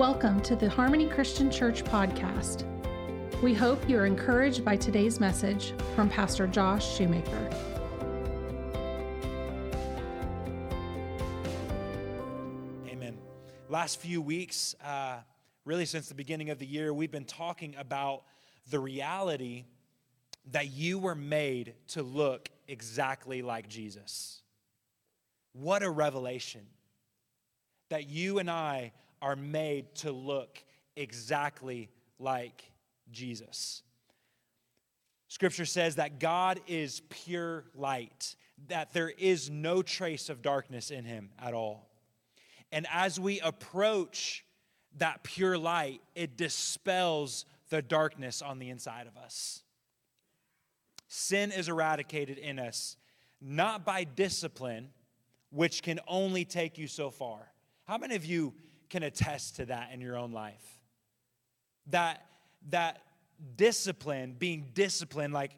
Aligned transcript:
Welcome 0.00 0.40
to 0.44 0.56
the 0.56 0.66
Harmony 0.66 1.06
Christian 1.06 1.50
Church 1.50 1.84
podcast. 1.84 2.64
We 3.42 3.52
hope 3.52 3.86
you 3.86 3.98
are 3.98 4.06
encouraged 4.06 4.64
by 4.64 4.76
today's 4.76 5.20
message 5.20 5.74
from 5.94 6.08
Pastor 6.08 6.46
Josh 6.46 6.96
Shoemaker. 6.96 7.50
Amen. 12.88 13.18
Last 13.68 14.00
few 14.00 14.22
weeks, 14.22 14.74
uh, 14.82 15.18
really 15.66 15.84
since 15.84 16.08
the 16.08 16.14
beginning 16.14 16.48
of 16.48 16.58
the 16.58 16.66
year, 16.66 16.94
we've 16.94 17.12
been 17.12 17.26
talking 17.26 17.74
about 17.76 18.22
the 18.70 18.78
reality 18.78 19.66
that 20.52 20.70
you 20.72 20.98
were 20.98 21.14
made 21.14 21.74
to 21.88 22.02
look 22.02 22.48
exactly 22.68 23.42
like 23.42 23.68
Jesus. 23.68 24.40
What 25.52 25.82
a 25.82 25.90
revelation 25.90 26.62
that 27.90 28.08
you 28.08 28.38
and 28.38 28.50
I 28.50 28.92
are 29.22 29.36
made 29.36 29.94
to 29.96 30.12
look 30.12 30.62
exactly 30.96 31.90
like 32.18 32.70
Jesus. 33.10 33.82
Scripture 35.28 35.64
says 35.64 35.96
that 35.96 36.18
God 36.18 36.60
is 36.66 37.02
pure 37.08 37.64
light, 37.74 38.34
that 38.68 38.92
there 38.92 39.10
is 39.10 39.48
no 39.48 39.82
trace 39.82 40.28
of 40.28 40.42
darkness 40.42 40.90
in 40.90 41.04
him 41.04 41.30
at 41.38 41.54
all. 41.54 41.88
And 42.72 42.86
as 42.92 43.18
we 43.18 43.40
approach 43.40 44.44
that 44.98 45.22
pure 45.22 45.56
light, 45.56 46.00
it 46.14 46.36
dispels 46.36 47.44
the 47.68 47.80
darkness 47.80 48.42
on 48.42 48.58
the 48.58 48.70
inside 48.70 49.06
of 49.06 49.16
us. 49.16 49.62
Sin 51.08 51.52
is 51.52 51.68
eradicated 51.68 52.38
in 52.38 52.58
us, 52.58 52.96
not 53.40 53.84
by 53.84 54.04
discipline, 54.04 54.90
which 55.50 55.82
can 55.82 56.00
only 56.06 56.44
take 56.44 56.78
you 56.78 56.86
so 56.86 57.10
far. 57.10 57.50
How 57.84 57.98
many 57.98 58.14
of 58.14 58.24
you 58.24 58.54
can 58.90 59.02
attest 59.02 59.56
to 59.56 59.66
that 59.66 59.90
in 59.92 60.00
your 60.00 60.16
own 60.16 60.32
life. 60.32 60.78
That, 61.86 62.26
that 62.68 63.02
discipline, 63.56 64.36
being 64.38 64.70
disciplined, 64.74 65.32
like 65.32 65.52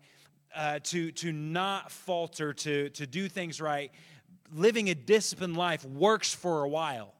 uh, 0.54 0.78
to, 0.84 1.10
to 1.12 1.32
not 1.32 1.90
falter, 1.90 2.52
to, 2.52 2.90
to 2.90 3.06
do 3.06 3.28
things 3.28 3.60
right, 3.60 3.90
living 4.54 4.90
a 4.90 4.94
disciplined 4.94 5.56
life 5.56 5.84
works 5.84 6.32
for 6.32 6.62
a 6.62 6.68
while. 6.68 7.14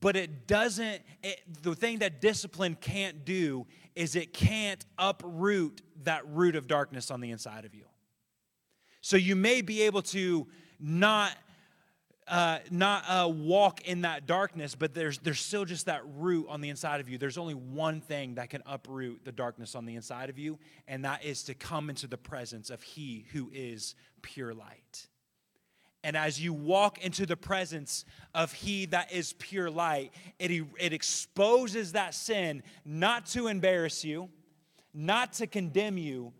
But 0.00 0.16
it 0.16 0.48
doesn't, 0.48 1.02
it, 1.22 1.40
the 1.62 1.76
thing 1.76 2.00
that 2.00 2.20
discipline 2.20 2.76
can't 2.80 3.24
do 3.24 3.66
is 3.94 4.16
it 4.16 4.32
can't 4.32 4.84
uproot 4.98 5.80
that 6.02 6.26
root 6.26 6.56
of 6.56 6.66
darkness 6.66 7.10
on 7.10 7.20
the 7.20 7.30
inside 7.30 7.64
of 7.64 7.74
you. 7.74 7.84
So 9.00 9.16
you 9.16 9.36
may 9.36 9.62
be 9.62 9.82
able 9.82 10.02
to 10.02 10.48
not 10.80 11.32
uh, 12.28 12.58
not 12.70 13.04
uh, 13.08 13.28
walk 13.28 13.86
in 13.86 14.02
that 14.02 14.26
darkness, 14.26 14.74
but 14.74 14.94
there's, 14.94 15.18
there's 15.18 15.40
still 15.40 15.64
just 15.64 15.86
that 15.86 16.02
root 16.16 16.46
on 16.48 16.60
the 16.60 16.68
inside 16.68 17.00
of 17.00 17.08
you. 17.08 17.18
There's 17.18 17.38
only 17.38 17.54
one 17.54 18.00
thing 18.00 18.36
that 18.36 18.50
can 18.50 18.62
uproot 18.64 19.24
the 19.24 19.32
darkness 19.32 19.74
on 19.74 19.86
the 19.86 19.96
inside 19.96 20.30
of 20.30 20.38
you, 20.38 20.58
and 20.86 21.04
that 21.04 21.24
is 21.24 21.42
to 21.44 21.54
come 21.54 21.90
into 21.90 22.06
the 22.06 22.16
presence 22.16 22.70
of 22.70 22.82
He 22.82 23.26
who 23.32 23.50
is 23.52 23.94
pure 24.22 24.54
light. 24.54 25.08
And 26.04 26.16
as 26.16 26.40
you 26.40 26.52
walk 26.52 26.98
into 27.04 27.26
the 27.26 27.36
presence 27.36 28.04
of 28.34 28.52
He 28.52 28.86
that 28.86 29.12
is 29.12 29.34
pure 29.34 29.70
light, 29.70 30.12
it, 30.38 30.50
it 30.78 30.92
exposes 30.92 31.92
that 31.92 32.14
sin 32.14 32.62
not 32.84 33.26
to 33.26 33.48
embarrass 33.48 34.04
you, 34.04 34.28
not 34.94 35.32
to 35.34 35.46
condemn 35.46 35.98
you, 35.98 36.32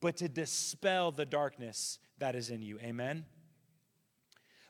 but 0.00 0.16
to 0.16 0.28
dispel 0.28 1.12
the 1.12 1.26
darkness 1.26 1.98
that 2.18 2.34
is 2.34 2.50
in 2.50 2.62
you. 2.62 2.78
Amen? 2.80 3.24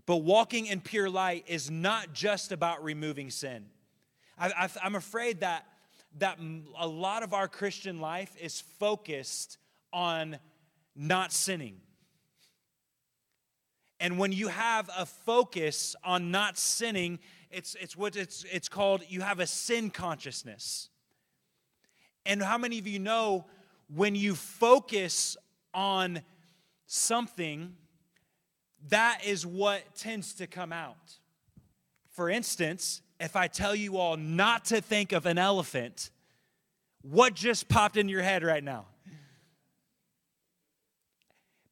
But 0.06 0.18
walking 0.18 0.66
in 0.66 0.80
pure 0.80 1.10
light 1.10 1.44
is 1.46 1.70
not 1.70 2.12
just 2.12 2.52
about 2.52 2.82
removing 2.82 3.30
sin. 3.30 3.66
I, 4.38 4.68
am 4.82 4.94
afraid 4.94 5.40
that, 5.40 5.66
that 6.18 6.38
a 6.78 6.86
lot 6.86 7.22
of 7.22 7.34
our 7.34 7.46
Christian 7.46 8.00
life 8.00 8.34
is 8.40 8.60
focused 8.60 9.58
on 9.92 10.38
not 10.96 11.32
sinning. 11.32 11.80
And 14.00 14.18
when 14.18 14.32
you 14.32 14.48
have 14.48 14.88
a 14.96 15.04
focus 15.04 15.94
on 16.02 16.30
not 16.30 16.56
sinning, 16.56 17.18
it's, 17.50 17.76
it's 17.78 17.96
what 17.96 18.16
it's, 18.16 18.46
it's 18.50 18.68
called 18.68 19.02
you 19.08 19.20
have 19.20 19.40
a 19.40 19.46
sin 19.46 19.90
consciousness. 19.90 20.88
And 22.24 22.42
how 22.42 22.56
many 22.56 22.78
of 22.78 22.86
you 22.86 22.98
know 22.98 23.46
when 23.94 24.14
you 24.14 24.34
focus 24.34 25.36
on 25.74 26.22
something, 26.86 27.74
that 28.88 29.20
is 29.24 29.46
what 29.46 29.94
tends 29.94 30.34
to 30.34 30.46
come 30.46 30.72
out. 30.72 31.18
For 32.10 32.28
instance, 32.28 33.02
if 33.18 33.36
I 33.36 33.46
tell 33.46 33.74
you 33.74 33.98
all 33.98 34.16
not 34.16 34.66
to 34.66 34.80
think 34.80 35.12
of 35.12 35.26
an 35.26 35.38
elephant, 35.38 36.10
what 37.02 37.34
just 37.34 37.68
popped 37.68 37.96
in 37.96 38.08
your 38.08 38.22
head 38.22 38.42
right 38.42 38.64
now? 38.64 38.86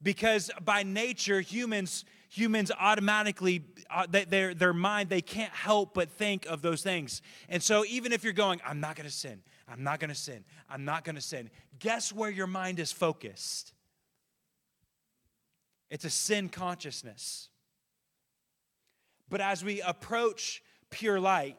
Because 0.03 0.51
by 0.65 0.85
nature, 0.85 1.41
humans 1.41 2.05
humans 2.31 2.71
automatically 2.79 3.65
uh, 3.91 4.07
their 4.07 4.53
their 4.53 4.75
mind 4.75 5.09
they 5.09 5.23
can't 5.23 5.53
help 5.53 5.95
but 5.95 6.11
think 6.11 6.47
of 6.47 6.63
those 6.63 6.83
things. 6.83 7.23
And 7.49 7.63
so 7.63 7.85
even 7.87 8.13
if 8.13 8.23
you're 8.23 8.33
going, 8.33 8.61
I'm 8.65 8.81
not 8.81 8.97
going 8.97 9.09
to 9.09 9.15
sin, 9.15 9.41
I'm 9.67 9.83
not 9.83 9.99
going 9.99 10.11
to 10.11 10.15
sin, 10.15 10.45
I'm 10.69 10.85
not 10.85 11.05
going 11.05 11.17
to 11.17 11.23
sin. 11.23 11.51
Guess 11.79 12.13
where 12.13 12.31
your 12.31 12.47
mind 12.47 12.79
is 12.79 12.93
focused? 12.93 13.73
It's 15.91 16.05
a 16.05 16.11
sin 16.11 16.49
consciousness. 16.49 17.49
But 19.31 19.41
as 19.41 19.65
we 19.65 19.81
approach 19.81 20.63
pure 20.91 21.21
light, 21.21 21.57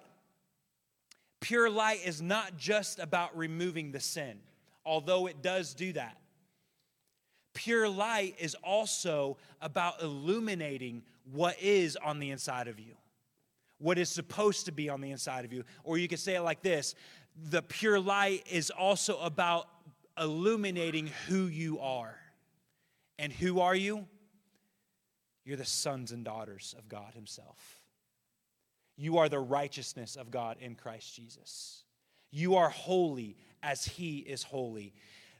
pure 1.39 1.69
light 1.69 1.99
is 2.05 2.21
not 2.21 2.57
just 2.57 2.99
about 2.99 3.37
removing 3.37 3.91
the 3.91 3.99
sin, 3.99 4.39
although 4.85 5.27
it 5.27 5.41
does 5.41 5.73
do 5.73 5.93
that. 5.93 6.17
Pure 7.53 7.89
light 7.89 8.35
is 8.39 8.55
also 8.63 9.37
about 9.61 10.01
illuminating 10.01 11.03
what 11.31 11.59
is 11.61 11.95
on 11.97 12.19
the 12.19 12.29
inside 12.31 12.67
of 12.67 12.79
you, 12.79 12.95
what 13.79 13.97
is 13.97 14.09
supposed 14.09 14.65
to 14.65 14.71
be 14.71 14.89
on 14.89 15.01
the 15.01 15.11
inside 15.11 15.45
of 15.45 15.53
you. 15.53 15.63
Or 15.83 15.97
you 15.97 16.07
could 16.07 16.19
say 16.19 16.35
it 16.35 16.41
like 16.41 16.61
this 16.61 16.95
the 17.49 17.61
pure 17.61 17.99
light 17.99 18.45
is 18.49 18.69
also 18.69 19.17
about 19.19 19.67
illuminating 20.19 21.09
who 21.27 21.45
you 21.45 21.79
are. 21.79 22.15
And 23.17 23.31
who 23.31 23.59
are 23.59 23.75
you? 23.75 24.07
You're 25.49 25.57
the 25.57 25.65
sons 25.65 26.11
and 26.11 26.23
daughters 26.23 26.75
of 26.77 26.87
God 26.87 27.15
Himself. 27.15 27.81
You 28.97 29.17
are 29.17 29.27
the 29.27 29.39
righteousness 29.39 30.15
of 30.15 30.29
God 30.29 30.57
in 30.61 30.75
Christ 30.75 31.15
Jesus. 31.15 31.85
You 32.29 32.57
are 32.57 32.69
holy 32.69 33.35
as 33.63 33.83
He 33.83 34.19
is 34.19 34.43
holy. 34.43 34.93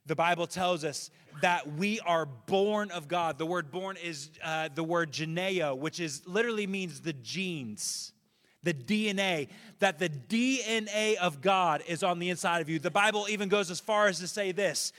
The 0.07 0.15
Bible 0.15 0.47
tells 0.47 0.83
us 0.83 1.11
that 1.43 1.73
we 1.73 1.99
are 1.99 2.25
born 2.25 2.89
of 2.89 3.07
God. 3.07 3.37
The 3.37 3.45
word 3.45 3.69
born 3.69 3.97
is 4.03 4.31
uh, 4.43 4.69
the 4.73 4.83
word 4.83 5.11
geneo, 5.11 5.75
which 5.75 5.99
is 5.99 6.27
literally 6.27 6.65
means 6.65 7.01
the 7.01 7.13
genes, 7.13 8.11
the 8.63 8.73
DNA, 8.73 9.49
that 9.77 9.99
the 9.99 10.09
DNA 10.09 11.17
of 11.17 11.39
God 11.39 11.83
is 11.87 12.01
on 12.01 12.17
the 12.17 12.31
inside 12.31 12.61
of 12.61 12.69
you. 12.69 12.79
The 12.79 12.89
Bible 12.89 13.27
even 13.29 13.47
goes 13.47 13.69
as 13.69 13.79
far 13.79 14.07
as 14.07 14.17
to 14.21 14.27
say 14.27 14.53
this 14.53 14.91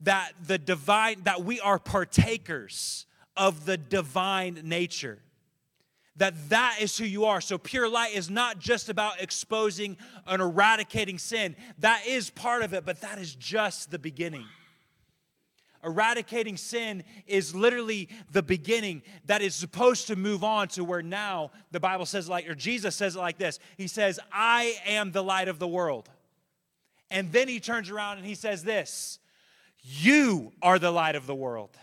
that 0.00 0.32
the 0.46 0.56
divine, 0.56 1.24
that 1.24 1.44
we 1.44 1.60
are 1.60 1.78
partakers 1.78 3.04
of 3.36 3.66
the 3.66 3.76
divine 3.76 4.60
nature. 4.64 5.18
That 6.16 6.48
that 6.48 6.78
is 6.80 6.96
who 6.96 7.04
you 7.04 7.26
are. 7.26 7.40
So 7.40 7.58
pure 7.58 7.88
light 7.88 8.14
is 8.14 8.30
not 8.30 8.58
just 8.58 8.88
about 8.88 9.20
exposing 9.20 9.98
and 10.26 10.40
eradicating 10.40 11.18
sin. 11.18 11.56
That 11.78 12.06
is 12.06 12.30
part 12.30 12.62
of 12.62 12.72
it 12.72 12.84
but 12.86 13.02
that 13.02 13.18
is 13.18 13.34
just 13.34 13.90
the 13.90 13.98
beginning. 13.98 14.46
Eradicating 15.84 16.56
sin 16.56 17.04
is 17.26 17.54
literally 17.54 18.08
the 18.32 18.42
beginning 18.42 19.02
that 19.26 19.42
is 19.42 19.54
supposed 19.54 20.08
to 20.08 20.16
move 20.16 20.42
on 20.42 20.68
to 20.68 20.82
where 20.82 21.02
now 21.02 21.52
the 21.70 21.78
bible 21.78 22.06
says 22.06 22.28
like 22.28 22.48
or 22.48 22.54
jesus 22.54 22.96
says 22.96 23.14
it 23.14 23.18
like 23.18 23.36
this. 23.36 23.58
He 23.76 23.86
says 23.86 24.18
i 24.32 24.74
am 24.86 25.12
the 25.12 25.22
light 25.22 25.48
of 25.48 25.58
the 25.58 25.68
world. 25.68 26.08
And 27.10 27.30
then 27.30 27.46
he 27.46 27.60
turns 27.60 27.90
around 27.90 28.16
and 28.18 28.26
he 28.26 28.34
says 28.34 28.64
this 28.64 29.18
you 29.82 30.52
are 30.62 30.78
the 30.78 30.90
light 30.90 31.14
of 31.14 31.26
the 31.26 31.34
world 31.34 31.76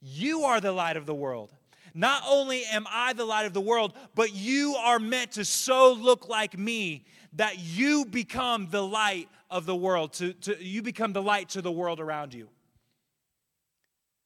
you 0.00 0.44
are 0.44 0.60
the 0.60 0.72
light 0.72 0.96
of 0.96 1.06
the 1.06 1.14
world. 1.14 1.52
Not 1.94 2.22
only 2.28 2.64
am 2.66 2.86
I 2.90 3.12
the 3.12 3.24
light 3.24 3.46
of 3.46 3.52
the 3.52 3.60
world, 3.60 3.94
but 4.14 4.34
you 4.34 4.76
are 4.76 4.98
meant 4.98 5.32
to 5.32 5.44
so 5.44 5.92
look 5.92 6.28
like 6.28 6.58
me 6.58 7.04
that 7.34 7.58
you 7.58 8.04
become 8.04 8.68
the 8.70 8.82
light 8.82 9.28
of 9.50 9.66
the 9.66 9.76
world. 9.76 10.12
To, 10.14 10.32
to, 10.32 10.62
you 10.62 10.82
become 10.82 11.12
the 11.12 11.22
light 11.22 11.50
to 11.50 11.62
the 11.62 11.72
world 11.72 12.00
around 12.00 12.34
you. 12.34 12.48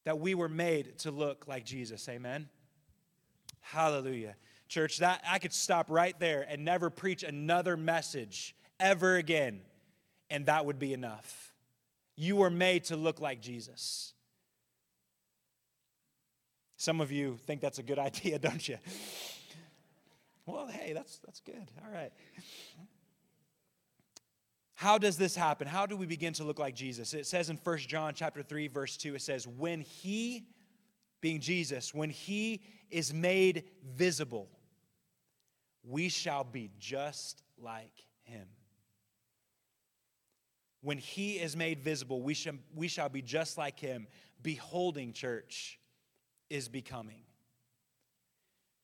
That 0.04 0.18
we 0.18 0.34
were 0.34 0.48
made 0.48 0.98
to 0.98 1.10
look 1.10 1.46
like 1.48 1.64
Jesus. 1.64 2.08
Amen. 2.08 2.48
Hallelujah. 3.60 4.36
Church, 4.68 4.98
that 4.98 5.22
I 5.28 5.38
could 5.38 5.52
stop 5.52 5.90
right 5.90 6.18
there 6.18 6.46
and 6.48 6.64
never 6.64 6.90
preach 6.90 7.22
another 7.22 7.76
message 7.76 8.54
ever 8.80 9.16
again, 9.16 9.60
and 10.30 10.46
that 10.46 10.66
would 10.66 10.78
be 10.78 10.92
enough. 10.92 11.54
You 12.16 12.36
were 12.36 12.50
made 12.50 12.84
to 12.84 12.96
look 12.96 13.20
like 13.20 13.40
Jesus. 13.40 14.13
Some 16.84 17.00
of 17.00 17.10
you 17.10 17.38
think 17.46 17.62
that's 17.62 17.78
a 17.78 17.82
good 17.82 17.98
idea, 18.10 18.38
don't 18.38 18.68
you? 18.68 18.76
Well, 20.44 20.66
hey, 20.66 20.92
that's, 20.92 21.16
that's 21.24 21.40
good. 21.40 21.70
All 21.82 21.90
right. 21.90 22.12
How 24.74 24.98
does 24.98 25.16
this 25.16 25.34
happen? 25.34 25.66
How 25.66 25.86
do 25.86 25.96
we 25.96 26.04
begin 26.04 26.34
to 26.34 26.44
look 26.44 26.58
like 26.58 26.74
Jesus? 26.74 27.14
It 27.14 27.24
says 27.26 27.48
in 27.48 27.56
1 27.56 27.78
John 27.78 28.12
chapter 28.14 28.42
3 28.42 28.68
verse 28.68 28.98
2 28.98 29.14
it 29.14 29.22
says 29.22 29.46
when 29.46 29.80
he 29.80 30.46
being 31.22 31.40
Jesus 31.40 31.94
when 31.94 32.10
he 32.10 32.62
is 32.90 33.14
made 33.14 33.64
visible 33.96 34.50
we 35.84 36.10
shall 36.10 36.44
be 36.44 36.70
just 36.78 37.42
like 37.56 38.04
him. 38.24 38.46
When 40.82 40.98
he 40.98 41.34
is 41.36 41.56
made 41.56 41.80
visible, 41.80 42.20
we 42.20 42.34
shall, 42.34 42.54
we 42.74 42.88
shall 42.88 43.08
be 43.08 43.22
just 43.22 43.56
like 43.56 43.78
him. 43.78 44.06
Beholding, 44.42 45.14
church, 45.14 45.78
is 46.54 46.68
becoming. 46.68 47.22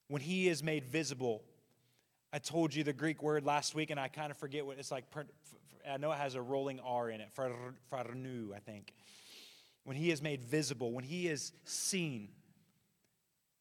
When 0.08 0.20
he 0.20 0.49
is 0.49 0.61
made 0.61 0.84
visible, 0.84 1.44
I 2.32 2.40
told 2.40 2.75
you 2.75 2.82
the 2.82 2.93
Greek 2.93 3.22
word 3.22 3.44
last 3.44 3.76
week, 3.76 3.90
and 3.90 4.00
I 4.00 4.08
kind 4.08 4.32
of 4.32 4.37
forget 4.37 4.67
what 4.67 4.76
it's 4.78 4.90
like. 4.90 5.05
I 5.88 5.96
know 5.96 6.11
it 6.11 6.19
has 6.19 6.34
a 6.34 6.43
rolling 6.43 6.81
R 6.81 7.11
in 7.11 7.20
it, 7.20 7.28
phranu, 7.37 8.55
I 8.55 8.58
think. 8.58 8.93
When 9.84 9.96
he 9.96 10.11
is 10.11 10.20
made 10.20 10.43
visible, 10.43 10.93
when 10.93 11.05
he 11.05 11.28
is 11.28 11.52
seen, 11.64 12.31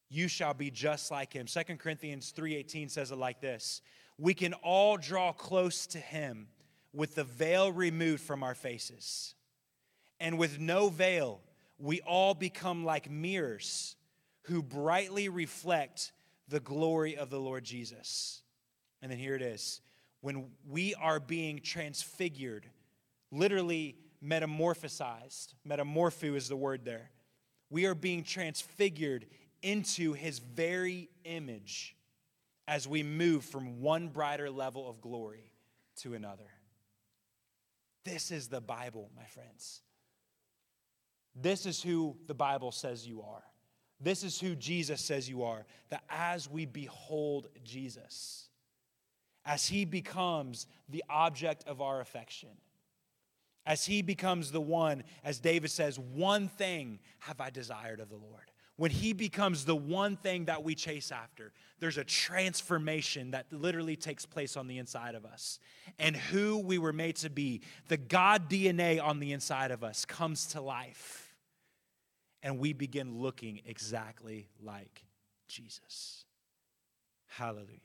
you 0.10 0.28
shall 0.28 0.56
be 0.56 0.72
just 0.72 1.12
like 1.12 1.32
him. 1.32 1.46
2 1.46 1.78
Corinthians 1.78 2.34
3:18 2.36 2.90
says 2.90 3.12
it 3.12 3.16
like 3.18 3.42
this. 3.42 3.82
We 4.18 4.34
can 4.34 4.54
all 4.56 4.98
draw 4.98 5.32
close 5.34 5.86
to 5.88 6.00
him 6.00 6.48
with 6.94 7.14
the 7.14 7.24
veil 7.24 7.72
removed 7.72 8.24
from 8.24 8.42
our 8.42 8.56
faces. 8.56 9.36
And 10.20 10.40
with 10.40 10.60
no 10.60 10.90
veil, 10.90 11.42
we 11.78 12.02
all 12.02 12.34
become 12.34 12.84
like 12.84 13.10
mirrors 13.10 13.96
who 14.50 14.62
brightly 14.62 15.30
reflect 15.30 16.12
the 16.48 16.60
glory 16.60 17.16
of 17.16 17.30
the 17.30 17.40
Lord 17.40 17.63
Jesus. 17.63 18.42
And 19.01 19.12
then 19.12 19.19
here 19.19 19.36
it 19.36 19.42
is. 19.42 19.81
When 20.22 20.48
we 20.68 20.96
are 20.96 21.19
being 21.19 21.60
transfigured, 21.60 22.66
literally 23.31 23.96
metamorphosized, 24.24 25.54
metamorpho 25.68 26.36
is 26.36 26.50
the 26.50 26.57
word 26.57 26.84
there. 26.84 27.12
We 27.69 27.86
are 27.86 27.96
being 27.96 28.24
transfigured 28.24 29.28
into 29.62 30.13
his 30.13 30.40
very 30.40 31.10
image 31.24 31.95
as 32.68 32.88
we 32.88 33.04
move 33.04 33.45
from 33.45 33.81
one 33.81 34.10
brighter 34.10 34.50
level 34.50 34.90
of 34.90 35.02
glory 35.02 35.52
to 35.98 36.16
another. 36.16 36.50
This 38.04 38.31
is 38.31 38.48
the 38.48 38.62
Bible, 38.62 39.10
my 39.16 39.25
friends. 39.25 39.81
This 41.36 41.66
is 41.66 41.81
who 41.81 42.18
the 42.28 42.34
Bible 42.34 42.72
says 42.72 43.07
you 43.07 43.22
are. 43.22 43.44
This 44.00 44.24
is 44.24 44.40
who 44.40 44.56
Jesus 44.56 45.01
says 45.01 45.30
you 45.30 45.44
are. 45.44 45.66
That 45.90 46.04
as 46.10 46.50
we 46.50 46.66
behold 46.66 47.48
Jesus, 47.63 48.50
as 49.46 49.68
he 49.68 49.86
becomes 49.86 50.68
the 50.88 51.04
object 51.10 51.63
of 51.68 51.81
our 51.81 52.01
affection, 52.01 52.50
as 53.66 53.86
he 53.86 54.01
becomes 54.01 54.51
the 54.51 54.62
one, 54.62 55.04
as 55.24 55.40
David 55.40 55.72
says, 55.72 56.00
one 56.00 56.48
thing 56.48 57.00
have 57.19 57.42
I 57.42 57.50
desired 57.50 58.00
of 58.00 58.10
the 58.10 58.16
Lord 58.16 58.51
when 58.80 58.92
he 58.92 59.12
becomes 59.12 59.66
the 59.66 59.75
one 59.75 60.16
thing 60.16 60.45
that 60.45 60.63
we 60.63 60.74
chase 60.74 61.12
after, 61.12 61.52
there's 61.81 61.98
a 61.98 62.04
transformation 62.06 63.31
that 63.31 63.45
literally 63.52 63.98
takes 63.98 64.25
place 64.25 64.56
on 64.56 64.68
the 64.68 64.78
inside 64.78 65.16
of 65.16 65.25
us. 65.25 65.60
And 66.00 66.16
who 66.16 66.60
we 66.60 66.78
were 66.78 66.94
made 66.94 67.18
to 67.18 67.30
be, 67.30 67.60
the 67.90 67.98
God 67.98 68.50
DNA 68.50 69.04
on 69.04 69.19
the 69.19 69.34
inside 69.34 69.72
of 69.72 69.84
us, 69.84 70.06
comes 70.06 70.45
to 70.48 70.62
life. 70.62 71.19
And 72.42 72.60
we 72.60 72.74
begin 72.74 73.20
looking 73.20 73.62
exactly 73.66 74.48
like 74.62 75.04
Jesus. 75.48 76.26
Hallelujah. 77.28 77.80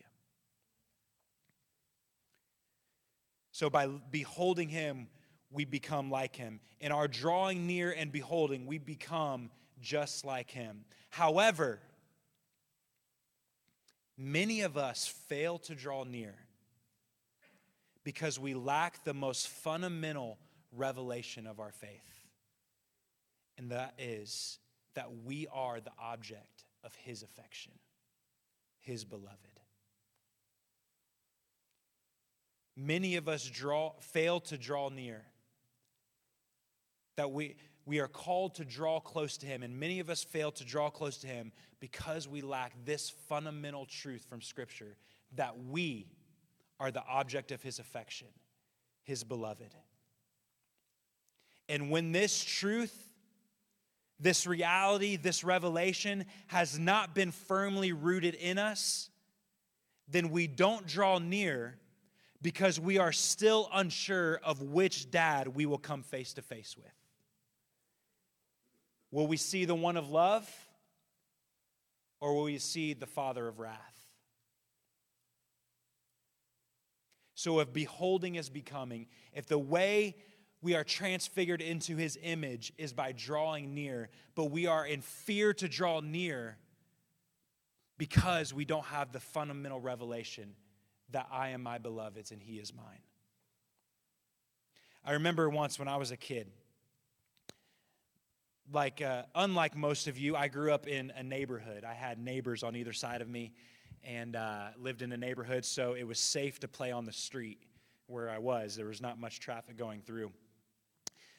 So, 3.51 3.71
by 3.71 3.87
beholding 3.87 4.69
him, 4.69 5.09
we 5.51 5.65
become 5.65 6.11
like 6.11 6.35
him. 6.35 6.61
In 6.81 6.93
our 6.93 7.06
drawing 7.06 7.67
near 7.67 7.93
and 7.93 8.11
beholding, 8.11 8.67
we 8.67 8.79
become 8.79 9.51
just 9.81 10.25
like 10.25 10.51
him. 10.51 10.85
However, 11.11 11.79
many 14.19 14.62
of 14.62 14.77
us 14.77 15.06
fail 15.06 15.59
to 15.59 15.75
draw 15.75 16.05
near 16.05 16.35
because 18.03 18.39
we 18.39 18.55
lack 18.55 19.05
the 19.05 19.15
most 19.15 19.49
fundamental 19.49 20.39
revelation 20.73 21.47
of 21.47 21.61
our 21.61 21.73
faith. 21.73 22.13
And 23.59 23.71
that 23.71 23.95
is 23.99 24.59
that 24.95 25.09
we 25.25 25.47
are 25.53 25.81
the 25.81 25.93
object 25.99 26.65
of 26.83 26.95
his 26.95 27.23
affection, 27.23 27.73
his 28.81 29.05
beloved. 29.05 29.55
Many 32.77 33.17
of 33.17 33.29
us 33.29 33.49
draw, 33.49 33.93
fail 34.01 34.41
to 34.41 34.59
draw 34.59 34.89
near. 34.89 35.23
That 37.17 37.31
we, 37.31 37.55
we 37.87 38.01
are 38.01 38.09
called 38.09 38.56
to 38.56 38.65
draw 38.65 38.99
close 38.99 39.37
to 39.39 39.47
Him, 39.47 39.62
and 39.62 39.79
many 39.79 40.01
of 40.01 40.11
us 40.11 40.25
fail 40.25 40.51
to 40.53 40.65
draw 40.65 40.91
close 40.91 41.19
to 41.19 41.27
Him 41.27 41.53
because 41.81 42.27
we 42.27 42.41
lack 42.41 42.73
this 42.85 43.11
fundamental 43.11 43.87
truth 43.87 44.27
from 44.29 44.41
Scripture 44.41 44.97
that 45.37 45.56
we 45.71 46.09
are 46.81 46.91
the 46.91 47.05
object 47.09 47.53
of 47.53 47.62
His 47.62 47.79
affection, 47.79 48.29
His 49.05 49.23
beloved. 49.23 49.75
And 51.69 51.91
when 51.91 52.12
this 52.12 52.43
truth, 52.43 53.11
this 54.25 54.47
reality, 54.47 55.17
this 55.17 55.44
revelation 55.44 56.25
has 56.47 56.79
not 56.79 57.15
been 57.15 57.31
firmly 57.31 57.93
rooted 57.93 58.35
in 58.35 58.59
us, 58.59 59.11
then 60.09 60.31
we 60.31 60.47
don't 60.47 60.87
draw 60.87 61.19
near 61.19 61.76
because 62.41 62.81
we 62.81 62.97
are 62.97 63.12
still 63.12 63.69
unsure 63.73 64.41
of 64.43 64.62
which 64.62 65.11
dad 65.11 65.49
we 65.49 65.67
will 65.67 65.79
come 65.79 66.03
face 66.03 66.32
to 66.32 66.43
face 66.43 66.75
with. 66.75 66.91
Will 69.11 69.26
we 69.26 69.37
see 69.37 69.67
the 69.67 69.75
one 69.75 69.99
of 69.99 70.09
love 70.09 70.50
or 72.19 72.35
will 72.35 72.44
we 72.44 72.56
see 72.56 72.94
the 72.94 73.06
father 73.06 73.47
of 73.47 73.59
wrath? 73.59 73.79
So, 77.35 77.61
if 77.61 77.75
beholding 77.75 78.37
is 78.37 78.49
becoming, 78.49 79.06
if 79.35 79.47
the 79.47 79.59
way 79.59 80.17
we 80.64 80.75
are 80.75 80.82
transfigured 80.82 81.61
into 81.61 81.94
his 81.94 82.19
image 82.22 82.72
is 82.78 82.94
by 82.94 83.12
drawing 83.12 83.75
near, 83.75 84.08
but 84.34 84.46
we 84.46 84.66
are 84.66 84.87
in 84.87 85.02
fear 85.02 85.52
to 85.52 85.69
draw 85.69 86.00
near 86.00 86.56
because 87.99 88.55
we 88.55 88.64
don't 88.64 88.87
have 88.87 89.12
the 89.12 89.20
fundamental 89.20 89.78
revelation 89.78 90.55
that 91.11 91.28
I 91.31 91.50
am 91.50 91.62
my 91.62 91.77
beloved's 91.77 92.31
and 92.31 92.41
he 92.41 92.55
is 92.55 92.72
mine. 92.72 93.03
I 95.05 95.12
remember 95.12 95.50
once 95.50 95.79
when 95.79 95.86
I 95.86 95.98
was 95.98 96.12
a 96.12 96.17
kid, 96.17 96.50
like 98.72 99.03
uh, 99.03 99.24
unlike 99.34 99.77
most 99.77 100.08
of 100.08 100.17
you 100.17 100.34
i 100.34 100.48
grew 100.48 100.72
up 100.72 100.86
in 100.86 101.12
a 101.15 101.22
neighborhood. 101.22 101.84
I 101.84 101.93
had 101.93 102.19
neighbors 102.19 102.62
on 102.62 102.74
either 102.74 102.94
side 102.94 103.20
of 103.20 103.29
me 103.29 103.53
and 104.03 104.34
uh, 104.34 104.69
lived 104.79 105.03
in 105.03 105.12
a 105.12 105.19
neighborhood 105.19 105.67
so 105.67 105.93
it 105.93 106.05
was 106.05 106.19
safe 106.19 106.58
to 106.60 106.69
play 106.69 106.91
on 106.91 107.05
the 107.05 107.12
street 107.12 107.58
where 108.06 108.31
i 108.31 108.39
was. 108.39 108.77
There 108.77 108.86
was 108.86 109.03
not 109.03 109.20
much 109.20 109.41
traffic 109.41 109.77
going 109.77 110.00
through 110.00 110.32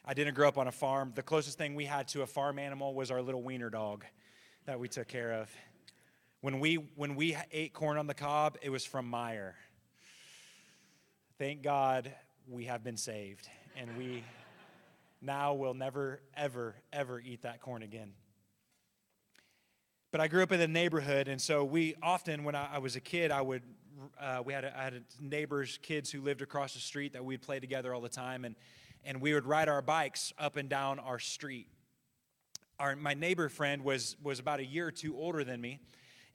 i 0.06 0.14
didn't 0.14 0.34
grow 0.36 0.48
up 0.48 0.58
on 0.58 0.68
a 0.68 0.72
farm. 0.72 1.12
The 1.16 1.24
closest 1.24 1.58
thing 1.58 1.76
we 1.76 1.86
had 1.86 2.08
to 2.10 2.22
a 2.22 2.28
farm 2.28 2.60
animal 2.60 2.94
was 2.94 3.12
our 3.12 3.22
little 3.22 3.42
wiener 3.42 3.70
dog 3.70 4.06
that 4.66 4.80
we 4.80 4.88
took 4.88 5.08
care 5.08 5.34
of. 5.34 5.50
When 6.42 6.60
we 6.60 6.76
when 6.96 7.16
we 7.16 7.36
ate 7.52 7.74
corn 7.74 7.98
on 7.98 8.08
the 8.08 8.14
cob 8.14 8.58
it 8.62 8.70
was 8.70 8.86
from 8.86 9.12
Meijer 9.12 9.54
thank 11.38 11.62
god 11.62 12.14
we 12.48 12.66
have 12.66 12.84
been 12.84 12.98
saved 12.98 13.50
and 13.76 13.98
we 13.98 14.24
now 15.22 15.54
will 15.54 15.74
never, 15.74 16.22
ever, 16.36 16.76
ever 16.94 17.20
eat 17.20 17.42
that 17.42 17.60
corn 17.62 17.84
again. 17.84 18.14
But 20.12 20.22
I 20.22 20.28
grew 20.28 20.44
up 20.44 20.52
in 20.52 20.62
a 20.62 20.68
neighborhood, 20.68 21.28
and 21.28 21.42
so 21.42 21.66
we 21.66 21.96
often, 22.02 22.44
when 22.44 22.56
I, 22.56 22.76
I 22.76 22.78
was 22.78 22.96
a 22.96 23.02
kid, 23.02 23.32
I 23.32 23.42
would, 23.42 23.64
uh, 24.20 24.44
we 24.46 24.54
had, 24.54 24.64
a, 24.64 24.78
I 24.78 24.84
had 24.84 25.04
neighbors, 25.20 25.78
kids 25.82 26.10
who 26.10 26.22
lived 26.22 26.42
across 26.42 26.74
the 26.74 26.80
street 26.80 27.14
that 27.14 27.26
we'd 27.26 27.42
play 27.42 27.60
together 27.60 27.94
all 27.94 28.02
the 28.02 28.08
time, 28.08 28.46
and, 28.46 28.56
and 29.06 29.22
we 29.22 29.34
would 29.34 29.46
ride 29.46 29.70
our 29.70 29.82
bikes 29.82 30.34
up 30.38 30.58
and 30.58 30.68
down 30.68 31.00
our 31.00 31.20
street. 31.20 31.68
Our, 32.80 32.96
my 32.96 33.14
neighbor 33.14 33.48
friend 33.48 33.84
was, 33.84 34.18
was 34.22 34.40
about 34.40 34.60
a 34.60 34.66
year 34.66 34.88
or 34.88 34.92
two 34.92 35.16
older 35.16 35.44
than 35.44 35.62
me, 35.62 35.80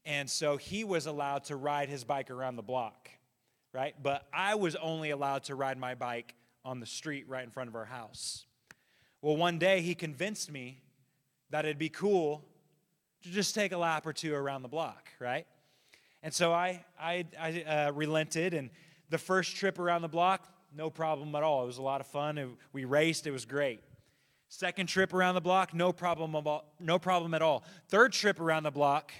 and 0.07 0.31
so 0.31 0.57
he 0.57 0.85
was 0.85 1.07
allowed 1.07 1.45
to 1.45 1.57
ride 1.57 1.89
his 1.89 2.05
bike 2.05 2.31
around 2.31 2.57
the 2.57 2.63
block, 2.63 3.11
right? 3.75 3.95
But 4.03 4.27
I 4.33 4.55
was 4.55 4.77
only 4.77 5.11
allowed 5.11 5.45
to 5.45 5.55
ride 5.55 5.77
my 5.77 5.95
bike 5.95 6.35
on 6.65 6.81
the 6.81 6.87
street 6.87 7.29
right 7.29 7.45
in 7.45 7.51
front 7.51 7.69
of 7.69 7.75
our 7.75 7.85
house. 7.85 8.47
Well, 9.21 9.37
one 9.37 9.59
day 9.59 9.83
he 9.83 9.95
convinced 9.95 10.51
me 10.51 10.81
that 11.51 11.65
it'd 11.65 11.79
be 11.79 11.91
cool 11.91 12.45
to 13.23 13.31
just 13.31 13.55
take 13.55 13.73
a 13.73 13.77
lap 13.77 14.07
or 14.07 14.15
two 14.15 14.35
around 14.35 14.63
the 14.63 14.69
block, 14.69 15.11
right? 15.19 15.47
And 16.23 16.33
so 16.33 16.53
I, 16.53 16.85
I, 16.99 17.27
I 17.39 17.63
uh, 17.63 17.93
relented, 17.93 18.55
and 18.55 18.71
the 19.11 19.19
first 19.19 19.57
trip 19.57 19.79
around 19.79 20.03
the 20.03 20.09
block, 20.09 20.49
no 20.75 20.91
problem 20.91 21.35
at 21.35 21.43
all. 21.43 21.65
It 21.65 21.67
was 21.67 21.79
a 21.79 21.83
lot 21.83 22.01
of 22.01 22.07
fun. 22.07 22.39
It, 22.39 22.49
we 22.73 22.85
raced, 22.85 23.27
it 23.27 23.31
was 23.31 23.45
great. 23.45 23.81
Second 24.49 24.89
trip 24.89 25.15
around 25.15 25.37
the 25.37 25.41
block, 25.41 25.73
no 25.73 25.93
problem, 25.93 26.35
about, 26.35 26.65
no 26.81 26.99
problem 26.99 27.35
at 27.35 27.43
all. 27.43 27.63
Third 27.89 28.13
trip 28.13 28.41
around 28.41 28.65
the 28.65 28.71
block, 28.71 29.13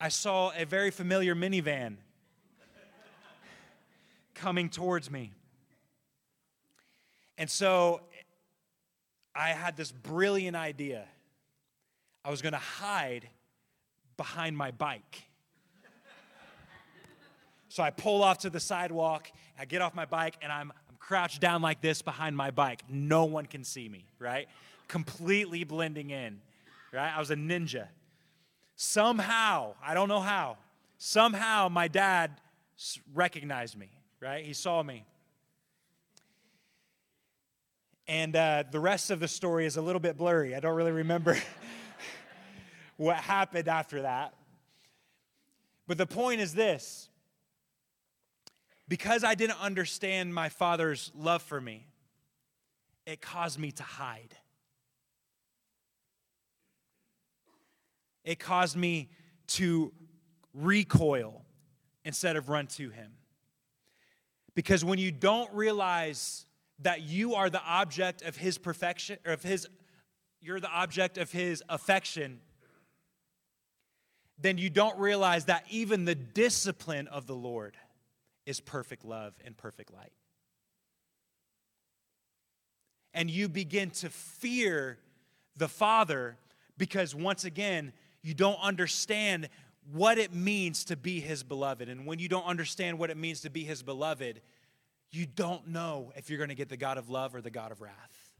I 0.00 0.08
saw 0.08 0.50
a 0.56 0.64
very 0.64 0.90
familiar 0.90 1.34
minivan 1.34 1.96
coming 4.34 4.70
towards 4.70 5.10
me. 5.10 5.32
And 7.36 7.50
so 7.50 8.00
I 9.34 9.50
had 9.50 9.76
this 9.76 9.92
brilliant 9.92 10.56
idea. 10.56 11.04
I 12.24 12.30
was 12.30 12.42
going 12.42 12.52
to 12.52 12.58
hide 12.58 13.28
behind 14.16 14.56
my 14.56 14.70
bike. 14.70 15.22
so 17.68 17.82
I 17.82 17.90
pull 17.90 18.22
off 18.22 18.38
to 18.38 18.50
the 18.50 18.60
sidewalk, 18.60 19.30
I 19.58 19.64
get 19.64 19.82
off 19.82 19.94
my 19.94 20.04
bike, 20.04 20.36
and 20.42 20.52
I'm, 20.52 20.72
I'm 20.72 20.81
crouched 21.06 21.40
down 21.40 21.60
like 21.60 21.80
this 21.80 22.00
behind 22.00 22.36
my 22.36 22.50
bike. 22.50 22.82
No 22.88 23.24
one 23.24 23.46
can 23.46 23.64
see 23.64 23.88
me, 23.88 24.04
right? 24.18 24.48
Completely 24.88 25.64
blending 25.64 26.10
in, 26.10 26.40
right? 26.92 27.12
I 27.14 27.18
was 27.18 27.30
a 27.30 27.36
ninja. 27.36 27.88
Somehow, 28.76 29.74
I 29.84 29.94
don't 29.94 30.08
know 30.08 30.20
how, 30.20 30.56
somehow 30.98 31.68
my 31.68 31.88
dad 31.88 32.40
recognized 33.14 33.76
me, 33.76 33.90
right? 34.20 34.44
He 34.44 34.52
saw 34.52 34.82
me. 34.82 35.04
And 38.06 38.34
uh, 38.36 38.64
the 38.70 38.80
rest 38.80 39.10
of 39.10 39.20
the 39.20 39.28
story 39.28 39.66
is 39.66 39.76
a 39.76 39.82
little 39.82 40.00
bit 40.00 40.16
blurry. 40.16 40.54
I 40.54 40.60
don't 40.60 40.74
really 40.74 40.92
remember 40.92 41.36
what 42.96 43.16
happened 43.16 43.68
after 43.68 44.02
that. 44.02 44.34
But 45.86 45.98
the 45.98 46.06
point 46.06 46.40
is 46.40 46.54
this 46.54 47.08
because 48.88 49.24
I 49.24 49.34
didn't 49.34 49.60
understand 49.60 50.34
my 50.34 50.48
father's 50.48 51.10
love 51.14 51.42
for 51.42 51.60
me, 51.60 51.86
it 53.06 53.20
caused 53.20 53.58
me 53.58 53.72
to 53.72 53.82
hide. 53.82 54.34
It 58.24 58.38
caused 58.38 58.76
me 58.76 59.10
to 59.48 59.92
recoil 60.54 61.44
instead 62.04 62.36
of 62.36 62.48
run 62.48 62.66
to 62.68 62.90
him. 62.90 63.12
Because 64.54 64.84
when 64.84 64.98
you 64.98 65.10
don't 65.10 65.52
realize 65.52 66.46
that 66.80 67.02
you 67.02 67.34
are 67.34 67.48
the 67.48 67.62
object 67.62 68.22
of 68.22 68.36
his 68.36 68.58
perfection, 68.58 69.18
or 69.24 69.32
of 69.32 69.42
his, 69.42 69.66
you're 70.40 70.60
the 70.60 70.70
object 70.70 71.16
of 71.16 71.32
his 71.32 71.62
affection, 71.68 72.40
then 74.38 74.58
you 74.58 74.68
don't 74.68 74.98
realize 74.98 75.46
that 75.46 75.64
even 75.70 76.04
the 76.04 76.14
discipline 76.14 77.08
of 77.08 77.26
the 77.26 77.34
Lord 77.34 77.76
is 78.46 78.60
perfect 78.60 79.04
love 79.04 79.34
and 79.44 79.56
perfect 79.56 79.92
light. 79.92 80.12
And 83.14 83.30
you 83.30 83.48
begin 83.48 83.90
to 83.90 84.08
fear 84.08 84.98
the 85.56 85.68
Father 85.68 86.36
because, 86.78 87.14
once 87.14 87.44
again, 87.44 87.92
you 88.22 88.34
don't 88.34 88.58
understand 88.62 89.48
what 89.92 90.18
it 90.18 90.32
means 90.32 90.84
to 90.86 90.96
be 90.96 91.20
His 91.20 91.42
beloved. 91.42 91.88
And 91.88 92.06
when 92.06 92.18
you 92.18 92.28
don't 92.28 92.46
understand 92.46 92.98
what 92.98 93.10
it 93.10 93.16
means 93.16 93.42
to 93.42 93.50
be 93.50 93.64
His 93.64 93.82
beloved, 93.82 94.40
you 95.10 95.26
don't 95.26 95.68
know 95.68 96.12
if 96.16 96.30
you're 96.30 96.38
going 96.38 96.48
to 96.48 96.54
get 96.54 96.70
the 96.70 96.76
God 96.76 96.96
of 96.96 97.10
love 97.10 97.34
or 97.34 97.42
the 97.42 97.50
God 97.50 97.70
of 97.70 97.82
wrath. 97.82 98.32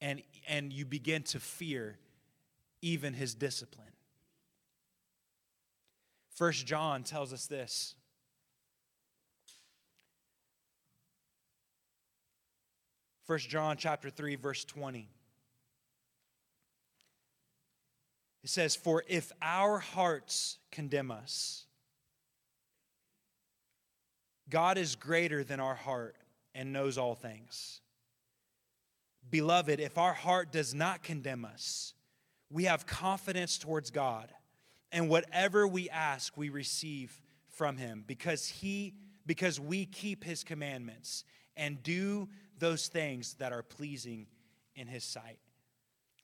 And, 0.00 0.22
and 0.48 0.72
you 0.72 0.84
begin 0.84 1.22
to 1.24 1.40
fear 1.40 1.98
even 2.82 3.14
his 3.14 3.34
discipline. 3.34 3.86
First 6.34 6.66
John 6.66 7.02
tells 7.02 7.32
us 7.32 7.46
this. 7.46 7.94
First 13.28 13.50
John 13.50 13.76
chapter 13.76 14.08
3 14.08 14.36
verse 14.36 14.64
20. 14.64 15.06
It 18.42 18.48
says, 18.48 18.74
For 18.74 19.04
if 19.06 19.30
our 19.42 19.78
hearts 19.78 20.56
condemn 20.72 21.10
us, 21.10 21.66
God 24.48 24.78
is 24.78 24.96
greater 24.96 25.44
than 25.44 25.60
our 25.60 25.74
heart 25.74 26.16
and 26.54 26.72
knows 26.72 26.96
all 26.96 27.14
things. 27.14 27.82
Beloved, 29.28 29.78
if 29.78 29.98
our 29.98 30.14
heart 30.14 30.50
does 30.50 30.74
not 30.74 31.02
condemn 31.02 31.44
us, 31.44 31.92
we 32.48 32.64
have 32.64 32.86
confidence 32.86 33.58
towards 33.58 33.90
God, 33.90 34.32
and 34.90 35.10
whatever 35.10 35.68
we 35.68 35.90
ask, 35.90 36.34
we 36.38 36.48
receive 36.48 37.20
from 37.50 37.76
him 37.76 38.04
because 38.06 38.48
he 38.48 38.94
because 39.26 39.60
we 39.60 39.84
keep 39.84 40.24
his 40.24 40.42
commandments 40.42 41.24
and 41.58 41.82
do 41.82 42.26
those 42.58 42.88
things 42.88 43.34
that 43.34 43.52
are 43.52 43.62
pleasing 43.62 44.26
in 44.74 44.86
his 44.86 45.04
sight. 45.04 45.38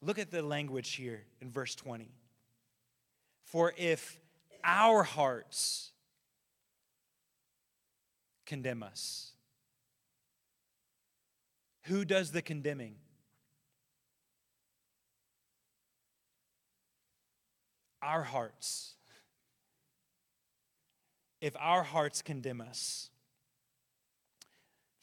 Look 0.01 0.19
at 0.19 0.31
the 0.31 0.41
language 0.41 0.93
here 0.93 1.23
in 1.41 1.51
verse 1.51 1.75
20. 1.75 2.11
For 3.43 3.73
if 3.77 4.19
our 4.63 5.03
hearts 5.03 5.91
condemn 8.45 8.83
us? 8.83 9.31
Who 11.83 12.05
does 12.05 12.31
the 12.31 12.41
condemning? 12.41 12.95
Our 18.01 18.23
hearts. 18.23 18.95
If 21.41 21.55
our 21.59 21.83
hearts 21.83 22.21
condemn 22.21 22.61
us, 22.61 23.09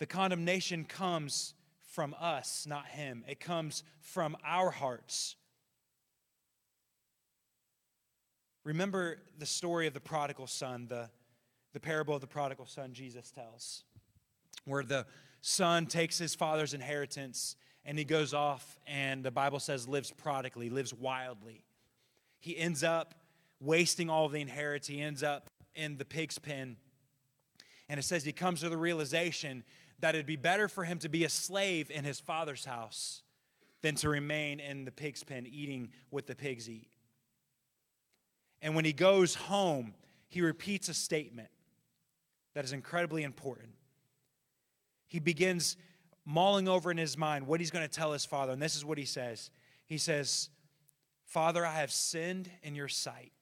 the 0.03 0.07
condemnation 0.07 0.85
comes 0.85 1.55
from 1.93 2.13
us, 2.21 2.67
not 2.69 2.89
Him. 2.89 3.23
It 3.29 3.39
comes 3.39 3.85
from 4.01 4.37
our 4.45 4.73
hearts. 4.73 5.37
Remember 8.65 9.19
the 9.39 9.47
story 9.47 9.87
of 9.87 9.95
the 9.95 10.01
prodigal 10.01 10.49
son, 10.49 10.89
the 10.89 11.09
the 11.73 11.79
parable 11.79 12.17
of 12.17 12.21
the 12.21 12.27
prodigal 12.27 12.67
son 12.67 12.93
Jesus 12.93 13.31
tells, 13.31 13.85
where 14.65 14.83
the 14.83 15.07
son 15.41 15.87
takes 15.87 16.19
his 16.19 16.35
father's 16.35 16.75
inheritance 16.75 17.55
and 17.85 17.97
he 17.97 18.05
goes 18.05 18.35
off 18.35 18.77
and 18.89 19.23
the 19.23 19.31
Bible 19.31 19.61
says 19.61 19.87
lives 19.87 20.11
prodigally, 20.11 20.69
lives 20.69 20.93
wildly. 20.93 21.63
He 22.41 22.59
ends 22.59 22.83
up 22.83 23.15
wasting 23.61 24.11
all 24.11 24.29
the 24.29 24.41
inheritance, 24.41 24.89
he 24.89 25.01
ends 25.01 25.23
up 25.23 25.49
in 25.77 25.97
the 25.97 26.05
pig's 26.05 26.41
pen. 26.41 26.77
And 27.89 27.99
it 27.99 28.05
says 28.05 28.25
he 28.25 28.33
comes 28.33 28.61
to 28.61 28.69
the 28.69 28.77
realization 28.77 29.65
that 30.03 30.17
it'd 30.17 30.27
be 30.27 30.37
better 30.37 30.69
for 30.69 30.85
him 30.85 30.99
to 30.99 31.09
be 31.09 31.25
a 31.25 31.29
slave 31.29 31.91
in 31.91 32.05
his 32.05 32.19
father's 32.21 32.65
house 32.65 33.23
than 33.83 33.95
to 33.95 34.09
remain 34.09 34.59
in 34.61 34.85
the 34.85 34.91
pig's 34.91 35.23
pen 35.25 35.47
eating 35.51 35.91
what 36.11 36.27
the 36.27 36.35
pigs 36.35 36.69
eat. 36.69 36.89
And 38.61 38.75
when 38.75 38.85
he 38.85 38.93
goes 38.93 39.35
home, 39.37 39.95
he 40.29 40.43
repeats 40.43 40.89
a 40.89 40.95
statement 40.95 41.49
that 42.55 42.65
is 42.65 42.73
incredibly 42.73 43.23
important. 43.23 43.75
He 45.07 45.21
begins 45.21 45.77
mulling 46.25 46.69
over 46.69 46.91
in 46.91 46.97
his 46.97 47.17
mind 47.17 47.47
what 47.47 47.61
he's 47.61 47.71
going 47.71 47.87
to 47.87 47.91
tell 47.91 48.13
his 48.13 48.25
father. 48.25 48.53
And 48.53 48.61
this 48.61 48.77
is 48.77 48.85
what 48.85 48.99
he 48.99 49.05
says 49.05 49.51
He 49.87 49.99
says, 49.99 50.49
Father, 51.27 51.65
I 51.65 51.75
have 51.75 51.93
sinned 51.93 52.51
in 52.63 52.75
your 52.75 52.89
sight. 52.89 53.33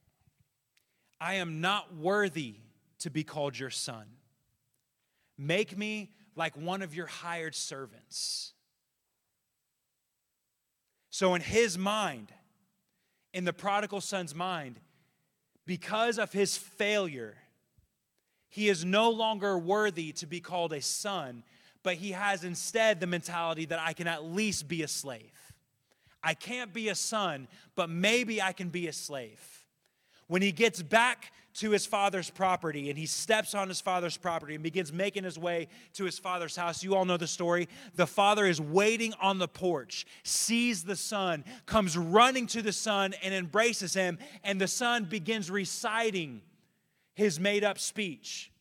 I 1.19 1.35
am 1.35 1.63
not 1.63 1.95
worthy 1.95 2.57
to 3.01 3.11
be 3.11 3.25
called 3.25 3.59
your 3.59 3.71
son. 3.71 4.05
Make 5.39 5.77
me 5.77 6.11
like 6.41 6.57
one 6.57 6.81
of 6.81 6.95
your 6.95 7.05
hired 7.05 7.55
servants. 7.55 8.55
So, 11.11 11.35
in 11.35 11.43
his 11.43 11.77
mind, 11.77 12.33
in 13.35 13.45
the 13.45 13.53
prodigal 13.53 14.01
son's 14.01 14.35
mind, 14.35 14.81
because 15.67 16.19
of 16.19 16.33
his 16.33 16.57
failure, 16.57 17.37
he 18.49 18.71
is 18.71 18.87
no 18.87 19.11
longer 19.11 19.59
worthy 19.59 20.13
to 20.13 20.27
be 20.27 20.41
called 20.41 20.73
a 20.73 20.81
son, 20.81 21.45
but 21.83 21.97
he 21.97 22.13
has 22.13 22.43
instead 22.43 23.01
the 23.01 23.07
mentality 23.07 23.67
that 23.67 23.79
I 23.79 23.93
can 23.93 24.09
at 24.09 24.25
least 24.25 24.67
be 24.67 24.83
a 24.83 24.89
slave. 24.89 25.55
I 26.23 26.33
can't 26.33 26.73
be 26.73 26.89
a 26.89 26.95
son, 26.95 27.49
but 27.75 27.91
maybe 27.91 28.41
I 28.41 28.55
can 28.55 28.71
be 28.71 28.89
a 28.89 28.95
slave. 28.95 29.60
When 30.31 30.43
he 30.43 30.53
gets 30.53 30.81
back 30.81 31.33
to 31.55 31.73
his 31.73 31.87
father's 31.87 32.31
property 32.31 32.89
and 32.89 32.97
he 32.97 33.07
steps 33.07 33.53
on 33.53 33.67
his 33.67 33.81
father's 33.81 34.17
property 34.17 34.55
and 34.55 34.63
begins 34.63 34.93
making 34.93 35.25
his 35.25 35.37
way 35.37 35.67
to 35.95 36.05
his 36.05 36.21
father's 36.21 36.55
house, 36.55 36.85
you 36.85 36.95
all 36.95 37.05
know 37.05 37.17
the 37.17 37.27
story. 37.27 37.69
The 37.97 38.07
father 38.07 38.47
is 38.47 38.61
waiting 38.61 39.13
on 39.21 39.39
the 39.39 39.49
porch, 39.49 40.07
sees 40.23 40.85
the 40.85 40.95
son, 40.95 41.45
comes 41.67 41.99
running 41.99 42.47
to 42.47 42.63
the 42.63 42.71
son 42.73 43.13
and 43.25 43.35
embraces 43.35 43.93
him, 43.93 44.19
and 44.45 44.61
the 44.61 44.69
son 44.69 45.07
begins 45.07 45.51
reciting 45.51 46.43
his 47.15 47.41
made 47.41 47.65
up 47.65 47.81
speech. 47.81 48.53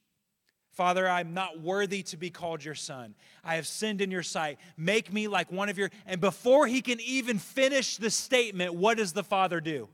Father, 0.72 1.08
I'm 1.08 1.36
not 1.36 1.62
worthy 1.62 2.02
to 2.02 2.18
be 2.18 2.32
called 2.32 2.66
your 2.66 2.74
son. 2.74 3.14
I 3.44 3.58
have 3.58 3.68
sinned 3.68 4.02
in 4.02 4.10
your 4.10 4.24
sight. 4.24 4.58
Make 4.76 5.14
me 5.14 5.28
like 5.28 5.52
one 5.52 5.70
of 5.70 5.78
your. 5.78 5.92
And 6.08 6.20
before 6.20 6.66
he 6.66 6.82
can 6.82 7.00
even 7.02 7.38
finish 7.38 7.98
the 7.98 8.10
statement, 8.10 8.74
what 8.74 8.98
does 8.98 9.14
the 9.14 9.24
father 9.24 9.62
do? 9.62 9.88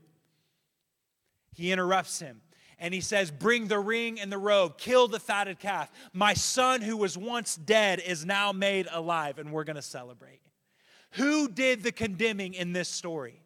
He 1.56 1.72
interrupts 1.72 2.20
him 2.20 2.42
and 2.78 2.92
he 2.92 3.00
says, 3.00 3.30
Bring 3.30 3.68
the 3.68 3.78
ring 3.78 4.20
and 4.20 4.30
the 4.30 4.38
robe, 4.38 4.78
kill 4.78 5.08
the 5.08 5.18
fatted 5.18 5.58
calf. 5.58 5.90
My 6.12 6.34
son, 6.34 6.82
who 6.82 6.96
was 6.96 7.16
once 7.16 7.56
dead, 7.56 8.00
is 8.00 8.24
now 8.24 8.52
made 8.52 8.86
alive, 8.92 9.38
and 9.38 9.50
we're 9.50 9.64
going 9.64 9.76
to 9.76 9.82
celebrate. 9.82 10.40
Who 11.12 11.48
did 11.48 11.82
the 11.82 11.92
condemning 11.92 12.54
in 12.54 12.72
this 12.72 12.88
story? 12.88 13.40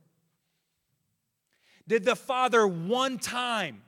Did 1.86 2.04
the 2.04 2.16
father 2.16 2.66
one 2.66 3.18
time 3.18 3.82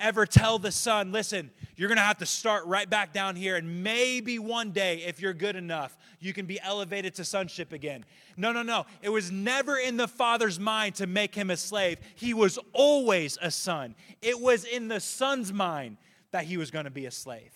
ever 0.00 0.26
tell 0.26 0.58
the 0.58 0.72
son, 0.72 1.12
listen, 1.12 1.50
you're 1.76 1.88
going 1.88 1.98
to 1.98 2.02
have 2.02 2.18
to 2.18 2.26
start 2.26 2.66
right 2.66 2.88
back 2.88 3.12
down 3.12 3.36
here, 3.36 3.56
and 3.56 3.84
maybe 3.84 4.38
one 4.38 4.72
day, 4.72 5.02
if 5.06 5.20
you're 5.20 5.34
good 5.34 5.56
enough, 5.56 5.96
you 6.18 6.32
can 6.32 6.46
be 6.46 6.58
elevated 6.60 7.14
to 7.14 7.24
sonship 7.24 7.72
again. 7.72 8.04
No, 8.36 8.52
no, 8.52 8.62
no. 8.62 8.86
It 9.02 9.10
was 9.10 9.30
never 9.30 9.76
in 9.76 9.96
the 9.96 10.08
father's 10.08 10.58
mind 10.58 10.96
to 10.96 11.06
make 11.06 11.34
him 11.34 11.50
a 11.50 11.56
slave. 11.56 11.98
He 12.16 12.34
was 12.34 12.58
always 12.72 13.38
a 13.40 13.50
son. 13.50 13.94
It 14.20 14.40
was 14.40 14.64
in 14.64 14.88
the 14.88 15.00
son's 15.00 15.52
mind 15.52 15.98
that 16.32 16.44
he 16.44 16.56
was 16.56 16.70
going 16.70 16.86
to 16.86 16.90
be 16.90 17.06
a 17.06 17.10
slave. 17.10 17.54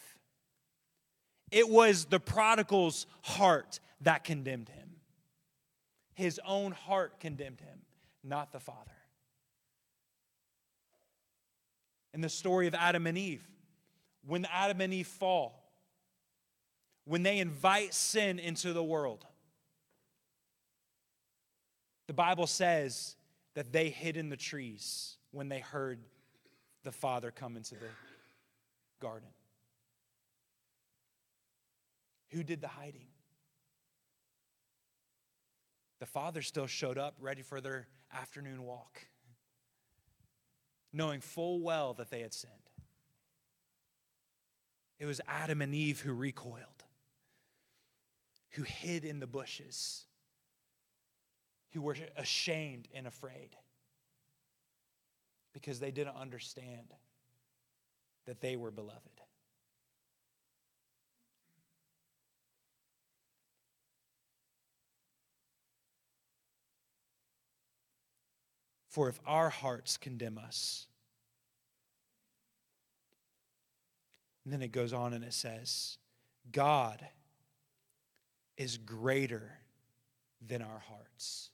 It 1.50 1.68
was 1.68 2.06
the 2.06 2.20
prodigal's 2.20 3.06
heart 3.22 3.80
that 4.00 4.24
condemned 4.24 4.68
him. 4.68 4.96
His 6.14 6.40
own 6.46 6.72
heart 6.72 7.20
condemned 7.20 7.60
him, 7.60 7.80
not 8.22 8.52
the 8.52 8.60
father. 8.60 8.90
In 12.14 12.20
the 12.20 12.28
story 12.28 12.68
of 12.68 12.74
Adam 12.74 13.06
and 13.08 13.18
Eve, 13.18 13.46
when 14.24 14.46
Adam 14.46 14.80
and 14.80 14.94
Eve 14.94 15.06
fall, 15.06 15.64
when 17.04 17.24
they 17.24 17.38
invite 17.38 17.92
sin 17.92 18.38
into 18.38 18.72
the 18.72 18.84
world, 18.84 19.26
the 22.06 22.14
Bible 22.14 22.46
says 22.46 23.16
that 23.54 23.72
they 23.72 23.90
hid 23.90 24.16
in 24.16 24.28
the 24.28 24.36
trees 24.36 25.16
when 25.32 25.48
they 25.48 25.58
heard 25.58 25.98
the 26.84 26.92
Father 26.92 27.32
come 27.32 27.56
into 27.56 27.74
the 27.74 27.88
garden. 29.00 29.28
Who 32.30 32.44
did 32.44 32.60
the 32.60 32.68
hiding? 32.68 33.08
The 35.98 36.06
Father 36.06 36.42
still 36.42 36.66
showed 36.66 36.98
up 36.98 37.14
ready 37.18 37.42
for 37.42 37.60
their 37.60 37.88
afternoon 38.12 38.62
walk, 38.62 39.00
knowing 40.94 41.20
full 41.20 41.60
well 41.60 41.92
that 41.94 42.10
they 42.10 42.20
had 42.20 42.32
sinned. 42.32 42.52
It 44.98 45.06
was 45.06 45.20
Adam 45.26 45.60
and 45.60 45.74
Eve 45.74 46.00
who 46.00 46.14
recoiled, 46.14 46.84
who 48.50 48.62
hid 48.62 49.04
in 49.04 49.18
the 49.18 49.26
bushes, 49.26 50.04
who 51.72 51.82
were 51.82 51.96
ashamed 52.16 52.86
and 52.94 53.06
afraid 53.06 53.50
because 55.52 55.80
they 55.80 55.90
didn't 55.90 56.16
understand 56.16 56.94
that 58.26 58.40
they 58.40 58.56
were 58.56 58.70
beloved. 58.70 59.13
For 68.94 69.08
if 69.08 69.18
our 69.26 69.50
hearts 69.50 69.96
condemn 69.96 70.38
us, 70.38 70.86
and 74.44 74.52
then 74.52 74.62
it 74.62 74.70
goes 74.70 74.92
on 74.92 75.12
and 75.12 75.24
it 75.24 75.32
says, 75.32 75.98
God 76.52 77.04
is 78.56 78.78
greater 78.78 79.58
than 80.46 80.62
our 80.62 80.80
hearts. 80.88 81.50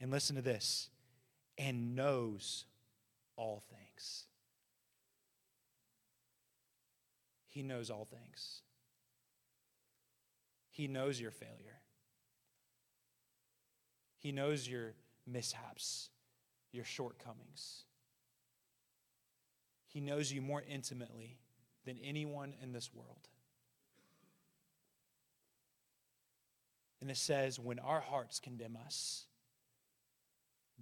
And 0.00 0.10
listen 0.10 0.34
to 0.34 0.42
this, 0.42 0.90
and 1.56 1.94
knows 1.94 2.64
all 3.36 3.62
things. 3.70 4.24
He 7.46 7.62
knows 7.62 7.90
all 7.90 8.08
things. 8.10 8.62
He 10.72 10.88
knows 10.88 11.20
your 11.20 11.30
failure. 11.30 11.78
He 14.18 14.32
knows 14.32 14.68
your 14.68 14.94
mishaps, 15.28 16.10
your 16.72 16.84
shortcomings. 16.84 17.84
He 19.86 20.00
knows 20.00 20.30
you 20.30 20.42
more 20.42 20.62
intimately 20.68 21.38
than 21.84 21.98
anyone 22.02 22.54
in 22.62 22.72
this 22.72 22.90
world. 22.92 23.28
And 27.00 27.10
it 27.10 27.16
says, 27.16 27.58
when 27.58 27.78
our 27.78 28.00
hearts 28.00 28.40
condemn 28.40 28.76
us, 28.84 29.26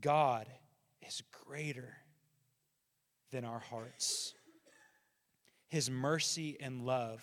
God 0.00 0.46
is 1.06 1.22
greater 1.46 1.96
than 3.30 3.44
our 3.44 3.58
hearts. 3.58 4.34
His 5.68 5.90
mercy 5.90 6.56
and 6.60 6.86
love 6.86 7.22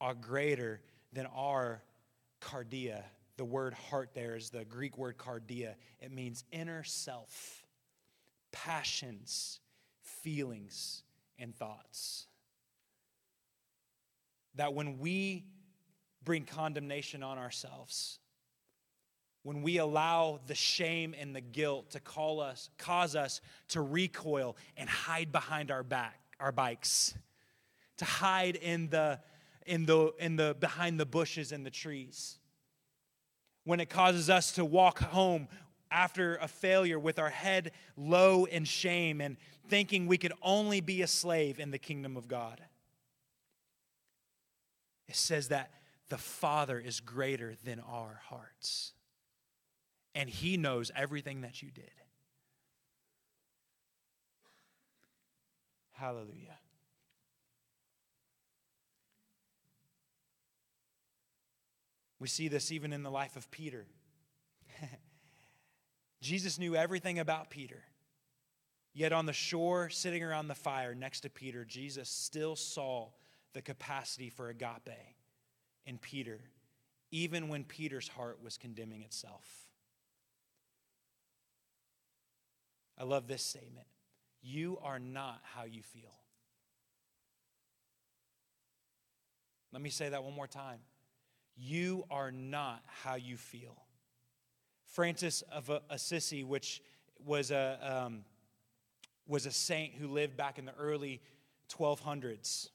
are 0.00 0.14
greater 0.14 0.80
than 1.12 1.26
our 1.26 1.82
cardia. 2.40 3.02
The 3.36 3.44
word 3.44 3.74
heart 3.74 4.10
there 4.14 4.36
is 4.36 4.50
the 4.50 4.64
Greek 4.64 4.96
word 4.96 5.18
cardia. 5.18 5.74
It 6.00 6.12
means 6.12 6.44
inner 6.52 6.84
self, 6.84 7.64
passions, 8.52 9.60
feelings, 10.00 11.02
and 11.38 11.54
thoughts. 11.54 12.26
That 14.54 14.74
when 14.74 14.98
we 14.98 15.44
bring 16.24 16.44
condemnation 16.44 17.22
on 17.22 17.38
ourselves, 17.38 18.18
when 19.42 19.62
we 19.62 19.78
allow 19.78 20.40
the 20.46 20.54
shame 20.54 21.14
and 21.18 21.34
the 21.34 21.40
guilt 21.40 21.92
to 21.92 22.00
call 22.00 22.40
us, 22.40 22.68
cause 22.76 23.16
us 23.16 23.40
to 23.68 23.80
recoil 23.80 24.56
and 24.76 24.88
hide 24.88 25.32
behind 25.32 25.70
our 25.70 25.82
back, 25.82 26.20
our 26.40 26.52
bikes, 26.52 27.14
to 27.98 28.04
hide 28.04 28.56
in 28.56 28.90
the, 28.90 29.20
in 29.66 29.86
the, 29.86 30.12
in 30.18 30.36
the, 30.36 30.56
behind 30.58 30.98
the 30.98 31.06
bushes 31.06 31.52
and 31.52 31.64
the 31.64 31.70
trees. 31.70 32.38
When 33.64 33.80
it 33.80 33.88
causes 33.88 34.28
us 34.28 34.52
to 34.52 34.64
walk 34.64 34.98
home 34.98 35.48
after 35.90 36.36
a 36.36 36.48
failure 36.48 36.98
with 36.98 37.18
our 37.18 37.30
head 37.30 37.72
low 37.96 38.44
in 38.44 38.64
shame 38.64 39.20
and 39.20 39.36
thinking 39.68 40.06
we 40.06 40.18
could 40.18 40.32
only 40.42 40.80
be 40.80 41.02
a 41.02 41.06
slave 41.06 41.58
in 41.58 41.70
the 41.70 41.78
kingdom 41.78 42.16
of 42.16 42.28
God. 42.28 42.60
It 45.08 45.16
says 45.16 45.48
that 45.48 45.70
the 46.08 46.18
Father 46.18 46.78
is 46.78 47.00
greater 47.00 47.54
than 47.64 47.80
our 47.80 48.20
hearts, 48.28 48.92
and 50.14 50.28
He 50.28 50.56
knows 50.56 50.90
everything 50.94 51.42
that 51.42 51.62
you 51.62 51.70
did. 51.70 51.90
Hallelujah. 55.92 56.58
We 62.20 62.28
see 62.28 62.48
this 62.48 62.72
even 62.72 62.92
in 62.92 63.02
the 63.02 63.10
life 63.10 63.36
of 63.36 63.50
Peter. 63.50 63.86
Jesus 66.20 66.58
knew 66.58 66.74
everything 66.74 67.18
about 67.18 67.50
Peter. 67.50 67.82
Yet 68.92 69.12
on 69.12 69.26
the 69.26 69.32
shore, 69.32 69.90
sitting 69.90 70.22
around 70.22 70.48
the 70.48 70.54
fire 70.54 70.94
next 70.94 71.20
to 71.20 71.30
Peter, 71.30 71.64
Jesus 71.64 72.08
still 72.08 72.56
saw 72.56 73.10
the 73.52 73.62
capacity 73.62 74.28
for 74.28 74.48
agape 74.48 74.90
in 75.86 75.98
Peter, 75.98 76.40
even 77.10 77.48
when 77.48 77.64
Peter's 77.64 78.08
heart 78.08 78.38
was 78.42 78.58
condemning 78.58 79.02
itself. 79.02 79.68
I 82.98 83.04
love 83.04 83.28
this 83.28 83.44
statement 83.44 83.86
You 84.42 84.78
are 84.82 84.98
not 84.98 85.40
how 85.54 85.64
you 85.64 85.82
feel. 85.82 86.14
Let 89.72 89.82
me 89.82 89.90
say 89.90 90.08
that 90.08 90.24
one 90.24 90.34
more 90.34 90.46
time. 90.46 90.80
You 91.56 92.04
are 92.10 92.30
not 92.30 92.82
how 93.02 93.16
you 93.16 93.36
feel. 93.36 93.76
Francis 94.92 95.42
of 95.52 95.70
Assisi, 95.90 96.44
which 96.44 96.82
was 97.24 97.50
a, 97.50 97.78
um, 98.06 98.24
was 99.26 99.46
a 99.46 99.50
saint 99.50 99.94
who 99.94 100.08
lived 100.08 100.36
back 100.36 100.58
in 100.58 100.64
the 100.64 100.74
early 100.74 101.20
1200s, 101.70 102.70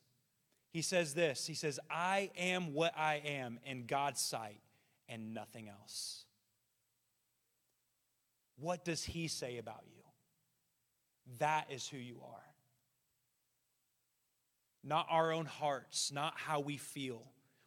he 0.70 0.82
says 0.82 1.14
this 1.14 1.46
He 1.46 1.54
says, 1.54 1.80
I 1.90 2.32
am 2.38 2.74
what 2.74 2.98
I 2.98 3.22
am 3.26 3.60
in 3.66 3.86
God's 3.86 4.22
sight 4.22 4.62
and 5.08 5.34
nothing 5.34 5.70
else. 5.70 6.26
What 8.58 8.86
does 8.86 9.04
he 9.04 9.28
say 9.28 9.58
about 9.58 9.84
you? 9.86 10.02
That 11.40 11.68
is 11.72 11.88
who 11.88 11.98
you 11.98 12.22
are. 12.24 12.40
Not 14.84 15.08
our 15.10 15.32
own 15.32 15.46
hearts, 15.46 16.12
not 16.12 16.34
how 16.36 16.60
we 16.60 16.78
feel 16.78 17.24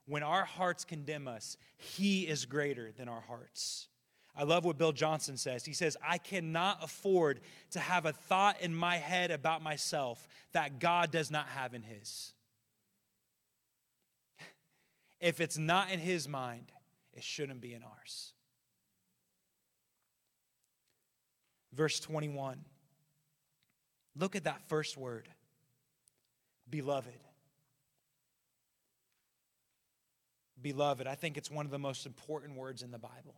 when 0.07 0.23
our 0.23 0.45
hearts 0.45 0.85
condemn 0.85 1.29
us, 1.29 1.57
He 1.77 2.23
is 2.27 2.47
greater 2.47 2.93
than 2.97 3.09
our 3.09 3.21
hearts. 3.21 3.89
I 4.37 4.45
love 4.45 4.65
what 4.65 4.77
Bill 4.79 4.93
Johnson 4.93 5.37
says. 5.37 5.65
He 5.65 5.73
says, 5.73 5.97
I 6.07 6.19
cannot 6.19 6.83
afford 6.83 7.41
to 7.71 7.81
have 7.81 8.05
a 8.05 8.13
thought 8.13 8.61
in 8.61 8.75
my 8.75 8.97
head 8.97 9.31
about 9.31 9.63
myself 9.63 10.29
that 10.53 10.79
God 10.79 11.11
does 11.11 11.31
not 11.31 11.47
have 11.49 11.75
in 11.75 11.83
His. 11.83 12.33
If 15.19 15.41
it's 15.41 15.57
not 15.57 15.91
in 15.91 15.99
His 15.99 16.29
mind, 16.29 16.71
it 17.15 17.23
shouldn't 17.23 17.63
be 17.63 17.73
in 17.73 17.83
ours. 17.83 18.35
Verse 21.73 21.99
21. 22.01 22.63
Look 24.15 24.37
at 24.37 24.45
that 24.45 24.61
first 24.69 24.99
word, 24.99 25.29
beloved. 26.69 27.19
beloved. 30.63 31.07
I 31.07 31.15
think 31.15 31.37
it's 31.37 31.51
one 31.51 31.65
of 31.65 31.71
the 31.71 31.79
most 31.79 32.07
important 32.07 32.57
words 32.57 32.83
in 32.83 32.91
the 32.91 32.99
Bible. 32.99 33.35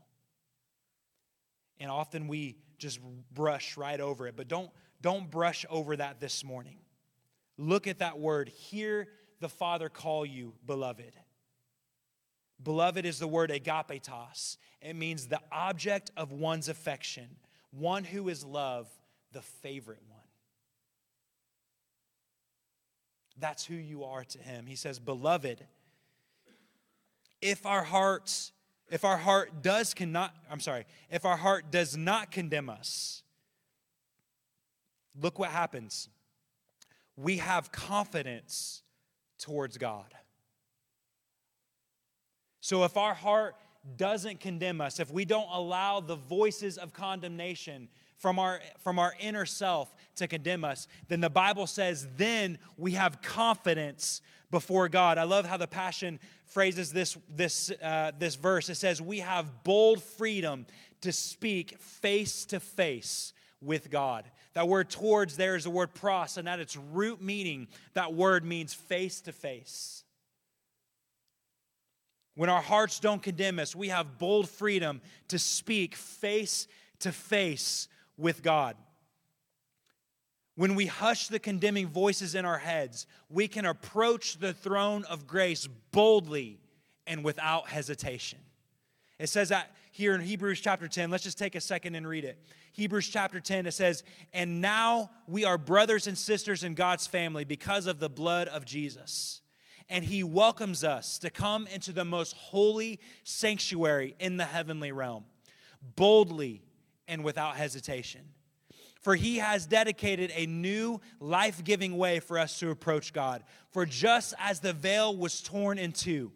And 1.80 1.90
often 1.90 2.28
we 2.28 2.56
just 2.78 3.00
brush 3.32 3.76
right 3.76 4.00
over 4.00 4.26
it, 4.26 4.36
but 4.36 4.48
don't, 4.48 4.70
don't 5.00 5.30
brush 5.30 5.64
over 5.70 5.96
that 5.96 6.20
this 6.20 6.44
morning. 6.44 6.78
look 7.56 7.86
at 7.86 7.98
that 7.98 8.18
word. 8.18 8.48
Hear 8.48 9.08
the 9.40 9.48
Father 9.48 9.88
call 9.88 10.24
you 10.24 10.54
beloved. 10.66 11.12
Beloved 12.62 13.04
is 13.04 13.18
the 13.18 13.28
word 13.28 13.50
agapetos. 13.50 14.56
It 14.80 14.96
means 14.96 15.26
the 15.26 15.40
object 15.52 16.10
of 16.16 16.32
one's 16.32 16.68
affection, 16.68 17.28
one 17.70 18.04
who 18.04 18.28
is 18.28 18.44
loved, 18.44 18.90
the 19.32 19.42
favorite 19.42 20.02
one. 20.08 20.18
That's 23.38 23.64
who 23.64 23.74
you 23.74 24.04
are 24.04 24.24
to 24.24 24.38
him. 24.38 24.66
He 24.66 24.74
says, 24.74 24.98
Beloved, 24.98 25.64
if 27.40 27.64
our 27.66 27.84
hearts, 27.84 28.52
if 28.90 29.04
our 29.04 29.16
heart 29.16 29.62
does 29.62 29.94
cannot, 29.94 30.34
I'm 30.50 30.60
sorry, 30.60 30.86
if 31.10 31.24
our 31.24 31.36
heart 31.36 31.70
does 31.70 31.96
not 31.96 32.30
condemn 32.30 32.70
us, 32.70 33.22
look 35.20 35.38
what 35.38 35.50
happens. 35.50 36.08
We 37.16 37.38
have 37.38 37.72
confidence 37.72 38.82
towards 39.38 39.76
God. 39.78 40.14
So 42.60 42.84
if 42.84 42.96
our 42.96 43.14
heart 43.14 43.56
doesn't 43.96 44.40
condemn 44.40 44.80
us, 44.80 45.00
if 45.00 45.10
we 45.10 45.24
don't 45.24 45.48
allow 45.50 46.00
the 46.00 46.16
voices 46.16 46.78
of 46.78 46.92
condemnation 46.92 47.88
from 48.18 48.38
our, 48.38 48.60
from 48.80 48.98
our 48.98 49.14
inner 49.20 49.46
self 49.46 49.94
to 50.16 50.26
condemn 50.26 50.64
us, 50.64 50.86
then 51.08 51.20
the 51.20 51.30
Bible 51.30 51.66
says, 51.66 52.06
then 52.16 52.58
we 52.76 52.92
have 52.92 53.22
confidence 53.22 54.20
before 54.50 54.88
God. 54.88 55.18
I 55.18 55.24
love 55.24 55.46
how 55.46 55.56
the 55.56 55.66
Passion 55.66 56.18
phrases 56.46 56.92
this, 56.92 57.16
this, 57.34 57.70
uh, 57.82 58.12
this 58.18 58.34
verse. 58.34 58.68
It 58.68 58.76
says, 58.76 59.00
We 59.00 59.18
have 59.18 59.62
bold 59.62 60.02
freedom 60.02 60.66
to 61.02 61.12
speak 61.12 61.78
face 61.78 62.44
to 62.46 62.60
face 62.60 63.32
with 63.60 63.90
God. 63.90 64.24
That 64.54 64.68
word 64.68 64.90
towards 64.90 65.36
there 65.36 65.54
is 65.54 65.64
the 65.64 65.70
word 65.70 65.94
pros, 65.94 66.38
and 66.38 66.48
at 66.48 66.60
its 66.60 66.76
root 66.76 67.20
meaning, 67.20 67.68
that 67.94 68.14
word 68.14 68.44
means 68.44 68.72
face 68.72 69.20
to 69.22 69.32
face. 69.32 70.04
When 72.34 72.48
our 72.48 72.62
hearts 72.62 73.00
don't 73.00 73.22
condemn 73.22 73.58
us, 73.58 73.74
we 73.74 73.88
have 73.88 74.18
bold 74.18 74.48
freedom 74.48 75.00
to 75.28 75.38
speak 75.38 75.94
face 75.94 76.68
to 77.00 77.12
face 77.12 77.88
with 78.18 78.42
God. 78.42 78.76
When 80.56 80.74
we 80.74 80.86
hush 80.86 81.28
the 81.28 81.38
condemning 81.38 81.86
voices 81.86 82.34
in 82.34 82.44
our 82.44 82.58
heads, 82.58 83.06
we 83.30 83.46
can 83.46 83.64
approach 83.64 84.38
the 84.38 84.52
throne 84.52 85.04
of 85.04 85.26
grace 85.26 85.68
boldly 85.92 86.60
and 87.06 87.24
without 87.24 87.68
hesitation. 87.68 88.40
It 89.18 89.28
says 89.28 89.48
that 89.48 89.70
here 89.92 90.14
in 90.14 90.20
Hebrews 90.20 90.60
chapter 90.60 90.86
10. 90.86 91.10
Let's 91.10 91.24
just 91.24 91.38
take 91.38 91.54
a 91.54 91.60
second 91.60 91.94
and 91.94 92.06
read 92.06 92.24
it. 92.24 92.38
Hebrews 92.72 93.08
chapter 93.08 93.40
10, 93.40 93.66
it 93.66 93.72
says, 93.72 94.04
And 94.32 94.60
now 94.60 95.10
we 95.26 95.44
are 95.44 95.58
brothers 95.58 96.06
and 96.06 96.16
sisters 96.16 96.62
in 96.62 96.74
God's 96.74 97.06
family 97.06 97.44
because 97.44 97.86
of 97.86 97.98
the 97.98 98.08
blood 98.08 98.46
of 98.48 98.64
Jesus. 98.64 99.40
And 99.88 100.04
he 100.04 100.22
welcomes 100.22 100.84
us 100.84 101.18
to 101.18 101.30
come 101.30 101.66
into 101.66 101.92
the 101.92 102.04
most 102.04 102.36
holy 102.36 103.00
sanctuary 103.24 104.14
in 104.20 104.36
the 104.36 104.44
heavenly 104.44 104.92
realm, 104.92 105.24
boldly 105.96 106.62
and 107.08 107.24
without 107.24 107.56
hesitation. 107.56 108.20
For 109.00 109.14
he 109.14 109.38
has 109.38 109.66
dedicated 109.66 110.32
a 110.34 110.46
new 110.46 111.00
life 111.20 111.64
giving 111.64 111.96
way 111.96 112.20
for 112.20 112.38
us 112.38 112.58
to 112.58 112.70
approach 112.70 113.12
God. 113.12 113.42
For 113.70 113.86
just 113.86 114.34
as 114.38 114.60
the 114.60 114.72
veil 114.72 115.16
was 115.16 115.40
torn 115.40 115.78
in 115.78 115.92
two, 115.92 116.32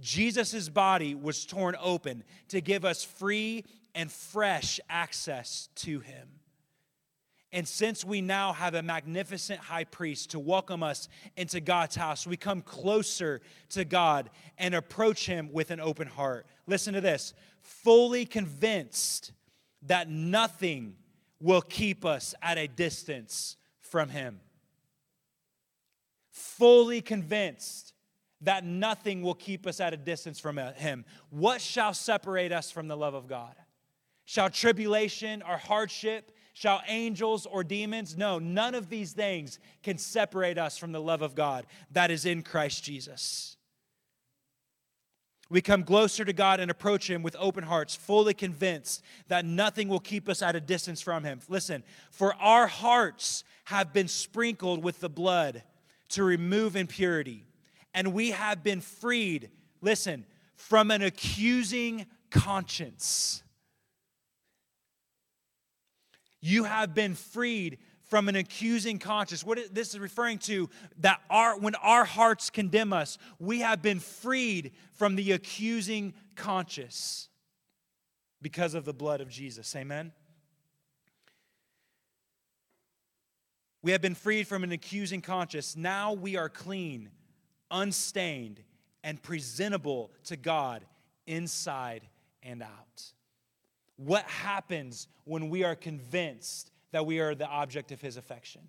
Jesus' 0.00 0.68
body 0.68 1.14
was 1.14 1.46
torn 1.46 1.76
open 1.80 2.24
to 2.48 2.60
give 2.60 2.84
us 2.84 3.02
free 3.02 3.64
and 3.94 4.10
fresh 4.10 4.78
access 4.88 5.68
to 5.76 6.00
him. 6.00 6.28
And 7.52 7.66
since 7.66 8.04
we 8.04 8.20
now 8.20 8.52
have 8.52 8.74
a 8.74 8.82
magnificent 8.82 9.60
high 9.60 9.84
priest 9.84 10.30
to 10.30 10.38
welcome 10.38 10.82
us 10.82 11.08
into 11.36 11.60
God's 11.60 11.96
house, 11.96 12.26
we 12.26 12.36
come 12.36 12.60
closer 12.60 13.40
to 13.70 13.84
God 13.84 14.30
and 14.58 14.74
approach 14.74 15.26
him 15.26 15.50
with 15.52 15.70
an 15.70 15.80
open 15.80 16.06
heart. 16.08 16.46
Listen 16.66 16.92
to 16.94 17.00
this 17.00 17.32
fully 17.62 18.26
convinced 18.26 19.32
that 19.86 20.08
nothing 20.08 20.96
will 21.40 21.62
keep 21.62 22.04
us 22.04 22.34
at 22.42 22.58
a 22.58 22.66
distance 22.66 23.56
from 23.80 24.08
him. 24.08 24.40
Fully 26.30 27.00
convinced 27.00 27.94
that 28.42 28.64
nothing 28.64 29.22
will 29.22 29.34
keep 29.34 29.66
us 29.66 29.80
at 29.80 29.94
a 29.94 29.96
distance 29.96 30.38
from 30.38 30.58
him. 30.58 31.04
What 31.30 31.60
shall 31.60 31.94
separate 31.94 32.52
us 32.52 32.70
from 32.70 32.88
the 32.88 32.96
love 32.96 33.14
of 33.14 33.26
God? 33.26 33.54
Shall 34.24 34.50
tribulation 34.50 35.42
or 35.42 35.56
hardship, 35.56 36.32
shall 36.52 36.82
angels 36.88 37.46
or 37.46 37.62
demons? 37.64 38.16
No, 38.16 38.38
none 38.38 38.74
of 38.74 38.88
these 38.88 39.12
things 39.12 39.58
can 39.82 39.98
separate 39.98 40.58
us 40.58 40.76
from 40.76 40.92
the 40.92 41.00
love 41.00 41.22
of 41.22 41.34
God 41.34 41.66
that 41.92 42.10
is 42.10 42.26
in 42.26 42.42
Christ 42.42 42.84
Jesus. 42.84 43.55
We 45.48 45.60
come 45.60 45.84
closer 45.84 46.24
to 46.24 46.32
God 46.32 46.58
and 46.60 46.70
approach 46.70 47.08
Him 47.08 47.22
with 47.22 47.36
open 47.38 47.64
hearts, 47.64 47.94
fully 47.94 48.34
convinced 48.34 49.02
that 49.28 49.44
nothing 49.44 49.88
will 49.88 50.00
keep 50.00 50.28
us 50.28 50.42
at 50.42 50.56
a 50.56 50.60
distance 50.60 51.00
from 51.00 51.24
Him. 51.24 51.40
Listen, 51.48 51.84
for 52.10 52.34
our 52.34 52.66
hearts 52.66 53.44
have 53.64 53.92
been 53.92 54.08
sprinkled 54.08 54.82
with 54.82 55.00
the 55.00 55.08
blood 55.08 55.62
to 56.10 56.24
remove 56.24 56.76
impurity 56.76 57.46
and 57.96 58.12
we 58.12 58.32
have 58.32 58.62
been 58.62 58.82
freed, 58.82 59.48
listen, 59.80 60.26
from 60.54 60.90
an 60.90 61.00
accusing 61.00 62.04
conscience. 62.30 63.42
You 66.42 66.64
have 66.64 66.94
been 66.94 67.14
freed 67.14 67.78
from 68.06 68.28
an 68.28 68.36
accusing 68.36 68.98
conscience. 68.98 69.44
What 69.44 69.74
this 69.74 69.94
is 69.94 69.98
referring 69.98 70.38
to 70.40 70.70
that 70.98 71.20
our 71.30 71.58
when 71.58 71.74
our 71.76 72.04
hearts 72.04 72.50
condemn 72.50 72.92
us, 72.92 73.18
we 73.38 73.60
have 73.60 73.82
been 73.82 74.00
freed 74.00 74.72
from 74.92 75.16
the 75.16 75.32
accusing 75.32 76.14
conscience 76.34 77.28
because 78.42 78.74
of 78.74 78.84
the 78.84 78.94
blood 78.94 79.20
of 79.20 79.28
Jesus. 79.28 79.74
Amen. 79.76 80.12
We 83.82 83.92
have 83.92 84.00
been 84.00 84.14
freed 84.14 84.48
from 84.48 84.64
an 84.64 84.72
accusing 84.72 85.20
conscience. 85.20 85.76
Now 85.76 86.12
we 86.12 86.36
are 86.36 86.48
clean 86.48 87.10
unstained, 87.70 88.62
and 89.02 89.22
presentable 89.22 90.10
to 90.24 90.36
God 90.36 90.84
inside 91.26 92.02
and 92.42 92.62
out. 92.62 93.12
What 93.96 94.24
happens 94.24 95.08
when 95.24 95.48
we 95.48 95.64
are 95.64 95.74
convinced 95.74 96.70
that 96.92 97.06
we 97.06 97.20
are 97.20 97.34
the 97.34 97.46
object 97.46 97.92
of 97.92 98.00
His 98.00 98.16
affection? 98.16 98.62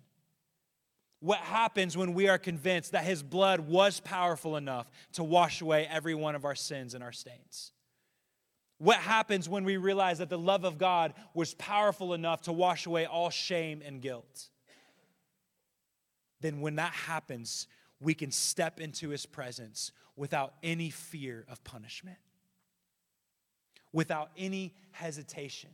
What 1.20 1.38
happens 1.38 1.96
when 1.96 2.14
we 2.14 2.28
are 2.28 2.38
convinced 2.38 2.92
that 2.92 3.04
His 3.04 3.22
blood 3.22 3.60
was 3.60 4.00
powerful 4.00 4.56
enough 4.56 4.90
to 5.12 5.24
wash 5.24 5.60
away 5.60 5.86
every 5.90 6.14
one 6.14 6.34
of 6.34 6.44
our 6.44 6.54
sins 6.54 6.94
and 6.94 7.02
our 7.02 7.12
stains? 7.12 7.72
What 8.78 8.98
happens 8.98 9.48
when 9.48 9.64
we 9.64 9.76
realize 9.76 10.18
that 10.18 10.30
the 10.30 10.38
love 10.38 10.64
of 10.64 10.78
God 10.78 11.14
was 11.34 11.54
powerful 11.54 12.14
enough 12.14 12.42
to 12.42 12.52
wash 12.52 12.86
away 12.86 13.06
all 13.06 13.30
shame 13.30 13.82
and 13.84 14.00
guilt? 14.00 14.50
Then, 16.40 16.60
when 16.60 16.76
that 16.76 16.92
happens, 16.92 17.66
we 18.00 18.14
can 18.14 18.30
step 18.30 18.80
into 18.80 19.08
his 19.08 19.26
presence 19.26 19.90
without 20.16 20.54
any 20.62 20.90
fear 20.90 21.44
of 21.48 21.62
punishment, 21.64 22.18
without 23.92 24.30
any 24.36 24.74
hesitation, 24.92 25.70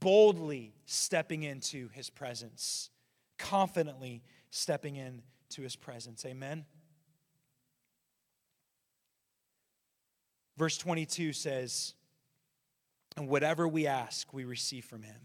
boldly 0.00 0.74
stepping 0.84 1.42
into 1.42 1.88
his 1.88 2.10
presence, 2.10 2.90
confidently 3.38 4.22
stepping 4.50 4.96
into 4.96 5.62
his 5.62 5.76
presence. 5.76 6.24
Amen. 6.24 6.64
Verse 10.56 10.76
22 10.76 11.32
says, 11.32 11.94
And 13.16 13.28
whatever 13.28 13.66
we 13.66 13.86
ask, 13.86 14.32
we 14.32 14.44
receive 14.44 14.84
from 14.84 15.02
him, 15.02 15.20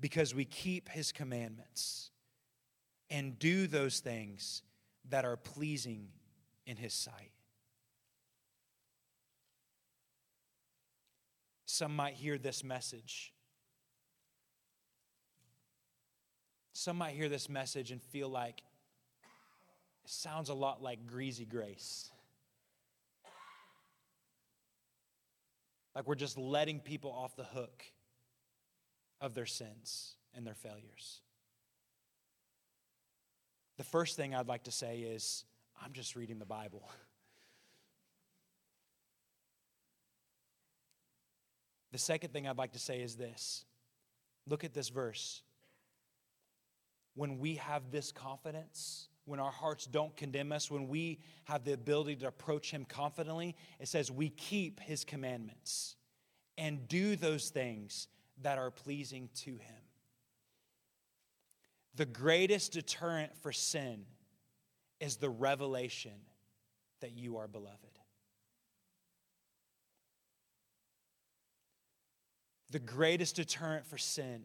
because 0.00 0.34
we 0.34 0.44
keep 0.44 0.88
his 0.88 1.12
commandments 1.12 2.10
and 3.10 3.38
do 3.38 3.66
those 3.66 4.00
things 4.00 4.62
that 5.10 5.24
are 5.24 5.36
pleasing 5.36 6.08
in 6.66 6.76
His 6.76 6.94
sight. 6.94 7.30
Some 11.74 11.96
might 11.96 12.14
hear 12.14 12.38
this 12.38 12.62
message. 12.62 13.32
Some 16.72 16.98
might 16.98 17.16
hear 17.16 17.28
this 17.28 17.48
message 17.48 17.90
and 17.90 18.00
feel 18.00 18.28
like 18.28 18.62
it 20.04 20.10
sounds 20.10 20.50
a 20.50 20.54
lot 20.54 20.80
like 20.80 21.04
greasy 21.04 21.44
grace. 21.44 22.12
Like 25.96 26.06
we're 26.06 26.14
just 26.14 26.38
letting 26.38 26.78
people 26.78 27.10
off 27.10 27.34
the 27.34 27.42
hook 27.42 27.82
of 29.20 29.34
their 29.34 29.44
sins 29.44 30.14
and 30.32 30.46
their 30.46 30.54
failures. 30.54 31.22
The 33.78 33.84
first 33.84 34.16
thing 34.16 34.32
I'd 34.32 34.46
like 34.46 34.62
to 34.64 34.72
say 34.72 35.00
is 35.00 35.44
I'm 35.82 35.92
just 35.92 36.14
reading 36.14 36.38
the 36.38 36.46
Bible. 36.46 36.88
The 41.94 41.98
second 41.98 42.32
thing 42.32 42.48
I'd 42.48 42.58
like 42.58 42.72
to 42.72 42.80
say 42.80 43.02
is 43.02 43.14
this 43.14 43.64
look 44.48 44.64
at 44.64 44.74
this 44.74 44.88
verse. 44.88 45.42
when 47.14 47.38
we 47.38 47.54
have 47.54 47.92
this 47.92 48.10
confidence, 48.10 49.06
when 49.26 49.38
our 49.38 49.52
hearts 49.52 49.86
don't 49.86 50.16
condemn 50.16 50.50
us, 50.50 50.68
when 50.68 50.88
we 50.88 51.20
have 51.44 51.62
the 51.62 51.72
ability 51.72 52.16
to 52.16 52.26
approach 52.26 52.72
Him 52.72 52.84
confidently, 52.84 53.54
it 53.78 53.86
says 53.86 54.10
we 54.10 54.30
keep 54.30 54.80
His 54.80 55.04
commandments 55.04 55.94
and 56.58 56.88
do 56.88 57.14
those 57.14 57.50
things 57.50 58.08
that 58.42 58.58
are 58.58 58.72
pleasing 58.72 59.28
to 59.42 59.52
Him. 59.52 59.84
The 61.94 62.06
greatest 62.06 62.72
deterrent 62.72 63.36
for 63.36 63.52
sin 63.52 64.04
is 64.98 65.18
the 65.18 65.30
revelation 65.30 66.18
that 66.98 67.12
you 67.12 67.36
are 67.36 67.46
beloved. 67.46 67.93
The 72.74 72.80
greatest 72.80 73.36
deterrent 73.36 73.86
for 73.86 73.98
sin 73.98 74.42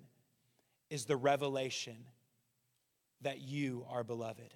is 0.92 1.06
the 1.06 1.18
revelation 1.18 1.96
that 3.22 3.42
you 3.42 3.88
are 3.90 4.04
beloved. 4.04 4.54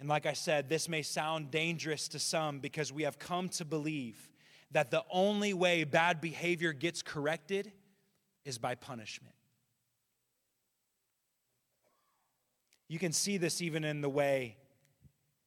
And 0.00 0.08
like 0.08 0.26
I 0.26 0.32
said, 0.32 0.68
this 0.68 0.88
may 0.88 1.02
sound 1.02 1.52
dangerous 1.52 2.08
to 2.08 2.18
some 2.18 2.58
because 2.58 2.92
we 2.92 3.04
have 3.04 3.16
come 3.16 3.48
to 3.50 3.64
believe 3.64 4.28
that 4.72 4.90
the 4.90 5.04
only 5.08 5.54
way 5.54 5.84
bad 5.84 6.20
behavior 6.20 6.72
gets 6.72 7.00
corrected 7.00 7.70
is 8.44 8.58
by 8.58 8.74
punishment. 8.74 9.36
You 12.88 12.98
can 12.98 13.12
see 13.12 13.36
this 13.36 13.62
even 13.62 13.84
in 13.84 14.00
the 14.00 14.08
way 14.08 14.56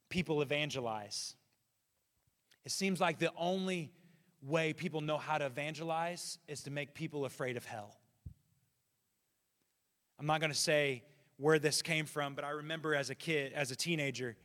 people 0.07 0.41
evangelize. 0.41 1.35
It 2.63 2.71
seems 2.71 3.01
like 3.01 3.19
the 3.19 3.33
only 3.35 3.91
way 4.41 4.73
people 4.73 5.01
know 5.01 5.17
how 5.17 5.37
to 5.37 5.45
evangelize 5.45 6.37
is 6.47 6.63
to 6.63 6.71
make 6.71 6.93
people 6.93 7.25
afraid 7.25 7.57
of 7.57 7.65
hell. 7.65 7.97
I'm 10.19 10.25
not 10.25 10.39
going 10.39 10.51
to 10.51 10.57
say 10.57 11.03
where 11.37 11.59
this 11.59 11.81
came 11.81 12.05
from, 12.05 12.33
but 12.33 12.43
I 12.43 12.49
remember 12.51 12.95
as 12.95 13.09
a 13.09 13.15
kid, 13.15 13.53
as 13.53 13.71
a 13.71 13.75
teenager, 13.75 14.35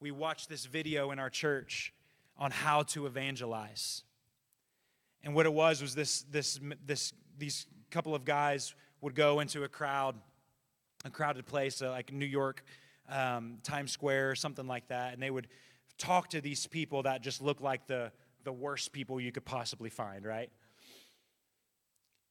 we 0.00 0.10
watched 0.10 0.48
this 0.48 0.66
video 0.66 1.10
in 1.10 1.18
our 1.18 1.30
church 1.30 1.92
on 2.36 2.50
how 2.50 2.82
to 2.82 3.06
evangelize. 3.06 4.02
And 5.22 5.34
what 5.34 5.46
it 5.46 5.52
was 5.52 5.80
was 5.80 5.94
this, 5.94 6.22
this, 6.30 6.60
this, 6.84 7.12
these 7.38 7.66
couple 7.90 8.14
of 8.14 8.24
guys 8.24 8.74
would 9.00 9.14
go 9.14 9.40
into 9.40 9.64
a 9.64 9.68
crowd, 9.68 10.16
a 11.04 11.10
crowded 11.10 11.46
place 11.46 11.80
uh, 11.80 11.90
like 11.90 12.12
New 12.12 12.26
York, 12.26 12.64
um, 13.08 13.58
Times 13.62 13.92
Square, 13.92 14.30
or 14.30 14.34
something 14.34 14.66
like 14.66 14.88
that, 14.88 15.14
and 15.14 15.22
they 15.22 15.30
would 15.30 15.48
talk 15.96 16.28
to 16.30 16.40
these 16.40 16.66
people 16.66 17.02
that 17.04 17.22
just 17.22 17.40
look 17.40 17.60
like 17.60 17.86
the, 17.86 18.10
the 18.44 18.52
worst 18.52 18.92
people 18.92 19.20
you 19.20 19.32
could 19.32 19.44
possibly 19.44 19.90
find, 19.90 20.24
right? 20.24 20.50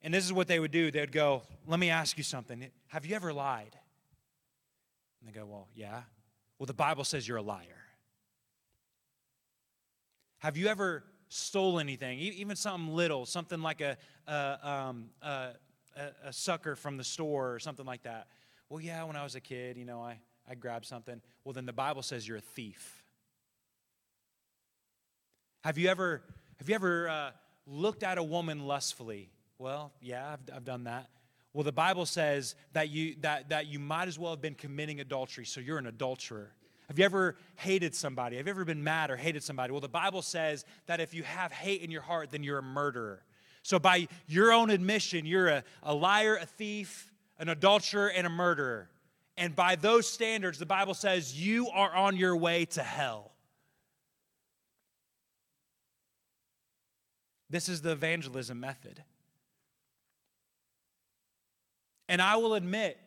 And 0.01 0.13
this 0.13 0.25
is 0.25 0.33
what 0.33 0.47
they 0.47 0.59
would 0.59 0.71
do. 0.71 0.91
They 0.91 0.99
would 0.99 1.11
go, 1.11 1.43
Let 1.65 1.79
me 1.79 1.89
ask 1.89 2.17
you 2.17 2.23
something. 2.23 2.67
Have 2.87 3.05
you 3.05 3.15
ever 3.15 3.33
lied? 3.33 3.77
And 5.19 5.29
they 5.29 5.37
go, 5.37 5.45
Well, 5.45 5.67
yeah. 5.75 6.01
Well, 6.59 6.65
the 6.65 6.73
Bible 6.73 7.03
says 7.03 7.27
you're 7.27 7.37
a 7.37 7.41
liar. 7.41 7.83
Have 10.39 10.57
you 10.57 10.67
ever 10.67 11.03
stole 11.29 11.79
anything, 11.79 12.19
even 12.19 12.55
something 12.55 12.93
little, 12.93 13.25
something 13.25 13.61
like 13.61 13.81
a, 13.81 13.97
a, 14.27 14.59
um, 14.61 15.09
a, 15.21 15.51
a, 16.25 16.33
sucker 16.33 16.75
from 16.75 16.97
the 16.97 17.03
store 17.03 17.53
or 17.53 17.59
something 17.59 17.85
like 17.85 18.03
that? 18.03 18.27
Well, 18.69 18.81
yeah, 18.81 19.03
when 19.05 19.15
I 19.15 19.23
was 19.23 19.35
a 19.35 19.41
kid, 19.41 19.77
you 19.77 19.85
know, 19.85 20.01
I, 20.01 20.19
I 20.49 20.55
grabbed 20.55 20.85
something. 20.85 21.21
Well, 21.43 21.53
then 21.53 21.65
the 21.65 21.73
Bible 21.73 22.01
says 22.01 22.27
you're 22.27 22.37
a 22.37 22.41
thief. 22.41 23.02
Have 25.63 25.77
you 25.77 25.87
ever, 25.87 26.21
have 26.57 26.67
you 26.67 26.75
ever 26.75 27.07
uh, 27.07 27.31
looked 27.65 28.03
at 28.03 28.17
a 28.17 28.23
woman 28.23 28.67
lustfully? 28.67 29.29
Well, 29.57 29.93
yeah, 30.01 30.33
I've, 30.33 30.55
I've 30.57 30.65
done 30.65 30.83
that. 30.83 31.07
Well, 31.53 31.63
the 31.63 31.71
Bible 31.71 32.05
says 32.05 32.55
that 32.73 32.89
you, 32.89 33.15
that, 33.21 33.47
that 33.47 33.67
you 33.67 33.79
might 33.79 34.09
as 34.09 34.19
well 34.19 34.31
have 34.31 34.41
been 34.41 34.55
committing 34.55 34.99
adultery, 34.99 35.45
so 35.45 35.61
you're 35.61 35.77
an 35.77 35.87
adulterer. 35.87 36.51
Have 36.89 36.99
you 36.99 37.05
ever 37.05 37.37
hated 37.55 37.95
somebody? 37.95 38.35
Have 38.35 38.47
you 38.47 38.51
ever 38.51 38.65
been 38.65 38.83
mad 38.83 39.09
or 39.09 39.15
hated 39.15 39.41
somebody? 39.41 39.71
Well, 39.71 39.79
the 39.79 39.87
Bible 39.87 40.21
says 40.21 40.65
that 40.87 40.99
if 40.99 41.13
you 41.13 41.23
have 41.23 41.53
hate 41.53 41.81
in 41.81 41.89
your 41.89 42.01
heart, 42.01 42.29
then 42.31 42.43
you're 42.43 42.59
a 42.59 42.63
murderer. 42.63 43.23
So, 43.61 43.79
by 43.79 44.09
your 44.27 44.51
own 44.51 44.69
admission, 44.69 45.25
you're 45.25 45.47
a, 45.47 45.63
a 45.81 45.93
liar, 45.93 46.35
a 46.35 46.45
thief, 46.45 47.09
an 47.39 47.47
adulterer, 47.47 48.11
and 48.11 48.27
a 48.27 48.29
murderer. 48.29 48.89
And 49.37 49.55
by 49.55 49.77
those 49.77 50.07
standards, 50.07 50.59
the 50.59 50.65
Bible 50.65 50.93
says 50.93 51.39
you 51.39 51.69
are 51.69 51.95
on 51.95 52.17
your 52.17 52.35
way 52.35 52.65
to 52.65 52.83
hell. 52.83 53.32
This 57.53 57.69
is 57.69 57.83
the 57.83 57.91
evangelism 57.91 58.59
method. 58.59 59.03
And 62.09 62.19
I 62.19 62.37
will 62.37 62.55
admit, 62.55 62.97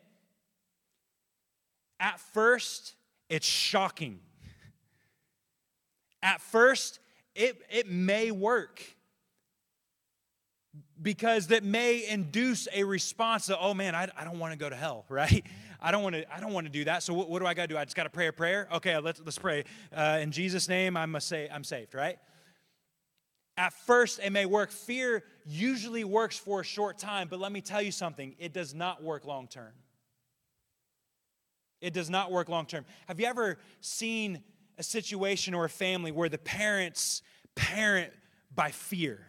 at 1.99 2.17
first, 2.21 2.93
it's 3.27 3.45
shocking. 3.45 4.21
At 6.23 6.39
first, 6.39 6.99
it, 7.35 7.61
it 7.69 7.91
may 7.91 8.31
work 8.31 8.81
because 11.01 11.47
that 11.47 11.65
may 11.65 12.07
induce 12.07 12.69
a 12.73 12.85
response 12.85 13.49
of, 13.49 13.57
oh 13.59 13.73
man, 13.73 13.95
I, 13.95 14.07
I 14.17 14.23
don't 14.23 14.39
want 14.39 14.53
to 14.53 14.57
go 14.57 14.69
to 14.69 14.77
hell, 14.77 15.03
right? 15.09 15.45
I 15.81 15.91
don't 15.91 16.03
want 16.03 16.15
to. 16.15 16.33
I 16.33 16.39
don't 16.39 16.53
want 16.53 16.67
to 16.67 16.71
do 16.71 16.85
that. 16.85 17.03
So 17.03 17.13
what, 17.13 17.29
what 17.29 17.39
do 17.39 17.45
I 17.45 17.53
got 17.53 17.63
to 17.63 17.67
do? 17.67 17.77
I 17.77 17.83
just 17.83 17.97
got 17.97 18.03
to 18.03 18.09
pray 18.09 18.27
a 18.27 18.33
prayer. 18.33 18.69
Okay, 18.75 18.97
let's 18.97 19.19
let's 19.19 19.37
pray. 19.37 19.65
Uh, 19.93 20.19
in 20.21 20.31
Jesus' 20.31 20.69
name, 20.69 20.95
I'm 20.95 21.19
say 21.19 21.49
I'm 21.51 21.65
saved, 21.65 21.93
right? 21.93 22.17
At 23.57 23.73
first, 23.73 24.19
it 24.23 24.31
may 24.31 24.45
work. 24.45 24.71
Fear 24.71 25.23
usually 25.45 26.03
works 26.03 26.37
for 26.37 26.61
a 26.61 26.63
short 26.63 26.99
time, 26.99 27.27
but 27.27 27.39
let 27.39 27.51
me 27.51 27.59
tell 27.59 27.81
you 27.81 27.91
something 27.91 28.35
it 28.37 28.53
does 28.53 28.75
not 28.75 29.01
work 29.03 29.25
long 29.25 29.47
term. 29.47 29.73
It 31.81 31.93
does 31.93 32.09
not 32.09 32.31
work 32.31 32.49
long 32.49 32.67
term. 32.67 32.85
Have 33.07 33.19
you 33.19 33.25
ever 33.25 33.57
seen 33.81 34.43
a 34.77 34.83
situation 34.83 35.55
or 35.55 35.65
a 35.65 35.69
family 35.69 36.11
where 36.11 36.29
the 36.29 36.37
parents 36.37 37.23
parent 37.55 38.13
by 38.53 38.69
fear? 38.69 39.25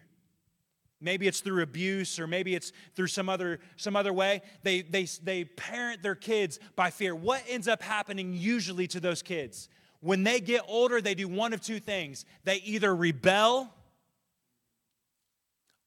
Maybe 1.00 1.26
it's 1.26 1.40
through 1.40 1.62
abuse 1.62 2.18
or 2.18 2.26
maybe 2.26 2.54
it's 2.54 2.72
through 2.96 3.06
some 3.06 3.28
other, 3.28 3.60
some 3.76 3.96
other 3.96 4.12
way. 4.12 4.42
They, 4.62 4.82
they, 4.82 5.04
they 5.22 5.44
parent 5.44 6.02
their 6.02 6.16
kids 6.16 6.58
by 6.76 6.90
fear. 6.90 7.14
What 7.14 7.42
ends 7.48 7.68
up 7.68 7.82
happening 7.82 8.34
usually 8.34 8.88
to 8.88 9.00
those 9.00 9.22
kids? 9.22 9.68
When 10.00 10.24
they 10.24 10.40
get 10.40 10.62
older, 10.68 11.00
they 11.00 11.14
do 11.14 11.28
one 11.28 11.52
of 11.52 11.60
two 11.60 11.80
things. 11.80 12.24
They 12.44 12.56
either 12.56 12.94
rebel 12.94 13.72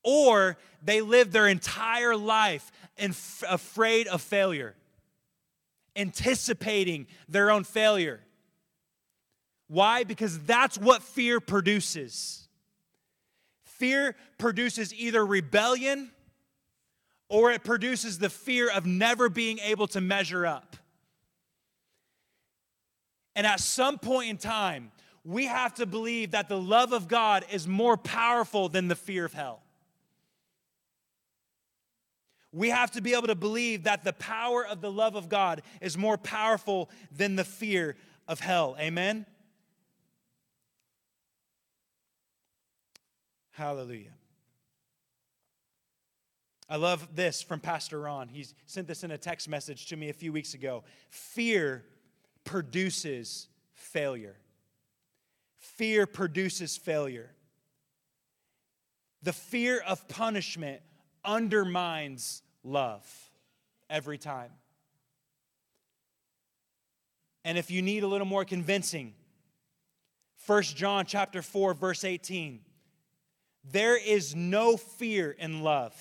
or 0.03 0.57
they 0.83 1.01
live 1.01 1.31
their 1.31 1.47
entire 1.47 2.15
life 2.15 2.71
in, 2.97 3.11
afraid 3.49 4.07
of 4.07 4.21
failure, 4.21 4.75
anticipating 5.95 7.07
their 7.27 7.51
own 7.51 7.63
failure. 7.63 8.21
Why? 9.67 10.03
Because 10.03 10.39
that's 10.39 10.77
what 10.77 11.01
fear 11.01 11.39
produces. 11.39 12.47
Fear 13.63 14.15
produces 14.37 14.93
either 14.93 15.25
rebellion 15.25 16.11
or 17.29 17.51
it 17.51 17.63
produces 17.63 18.19
the 18.19 18.29
fear 18.29 18.69
of 18.69 18.85
never 18.85 19.29
being 19.29 19.59
able 19.59 19.87
to 19.87 20.01
measure 20.01 20.45
up. 20.45 20.75
And 23.35 23.47
at 23.47 23.61
some 23.61 23.97
point 23.97 24.29
in 24.29 24.37
time, 24.37 24.91
we 25.23 25.45
have 25.45 25.73
to 25.75 25.85
believe 25.85 26.31
that 26.31 26.49
the 26.49 26.59
love 26.59 26.91
of 26.91 27.07
God 27.07 27.45
is 27.51 27.67
more 27.67 27.95
powerful 27.95 28.67
than 28.67 28.87
the 28.87 28.95
fear 28.95 29.23
of 29.23 29.33
hell. 29.33 29.61
We 32.53 32.69
have 32.69 32.91
to 32.91 33.01
be 33.01 33.13
able 33.13 33.27
to 33.27 33.35
believe 33.35 33.83
that 33.83 34.03
the 34.03 34.13
power 34.13 34.65
of 34.65 34.81
the 34.81 34.91
love 34.91 35.15
of 35.15 35.29
God 35.29 35.61
is 35.79 35.97
more 35.97 36.17
powerful 36.17 36.89
than 37.15 37.35
the 37.35 37.45
fear 37.45 37.95
of 38.27 38.39
hell. 38.41 38.75
Amen? 38.79 39.25
Hallelujah. 43.51 44.13
I 46.69 46.77
love 46.77 47.15
this 47.15 47.41
from 47.41 47.59
Pastor 47.59 47.99
Ron. 47.99 48.29
He 48.29 48.45
sent 48.65 48.87
this 48.87 49.03
in 49.03 49.11
a 49.11 49.17
text 49.17 49.49
message 49.49 49.87
to 49.87 49.97
me 49.97 50.09
a 50.09 50.13
few 50.13 50.31
weeks 50.31 50.53
ago. 50.53 50.83
Fear 51.09 51.83
produces 52.45 53.49
failure. 53.73 54.37
Fear 55.57 56.07
produces 56.07 56.77
failure. 56.77 57.31
The 59.21 59.33
fear 59.33 59.81
of 59.85 60.07
punishment 60.07 60.81
undermines 61.23 62.41
love 62.63 63.05
every 63.89 64.17
time. 64.17 64.51
And 67.43 67.57
if 67.57 67.71
you 67.71 67.81
need 67.81 68.03
a 68.03 68.07
little 68.07 68.27
more 68.27 68.45
convincing, 68.45 69.13
1 70.45 70.63
John 70.63 71.05
chapter 71.05 71.41
4 71.41 71.73
verse 71.73 72.03
18. 72.03 72.61
There 73.63 73.97
is 73.97 74.35
no 74.35 74.75
fear 74.75 75.31
in 75.31 75.61
love, 75.61 75.93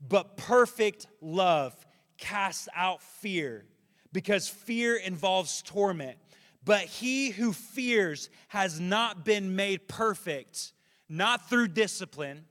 but 0.00 0.36
perfect 0.36 1.06
love 1.20 1.74
casts 2.16 2.68
out 2.74 3.02
fear, 3.02 3.66
because 4.12 4.48
fear 4.48 4.96
involves 4.96 5.60
torment. 5.62 6.16
But 6.64 6.82
he 6.84 7.28
who 7.28 7.52
fears 7.52 8.30
has 8.48 8.80
not 8.80 9.26
been 9.26 9.54
made 9.54 9.86
perfect, 9.86 10.72
not 11.08 11.50
through 11.50 11.68
discipline, 11.68 12.46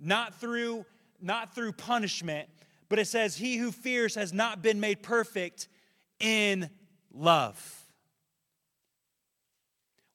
not 0.00 0.34
through 0.40 0.84
not 1.20 1.54
through 1.54 1.72
punishment, 1.72 2.48
but 2.88 2.98
it 2.98 3.06
says 3.06 3.36
he 3.36 3.56
who 3.56 3.72
fears 3.72 4.14
has 4.14 4.32
not 4.32 4.62
been 4.62 4.78
made 4.78 5.02
perfect 5.02 5.68
in 6.20 6.68
love. 7.12 7.86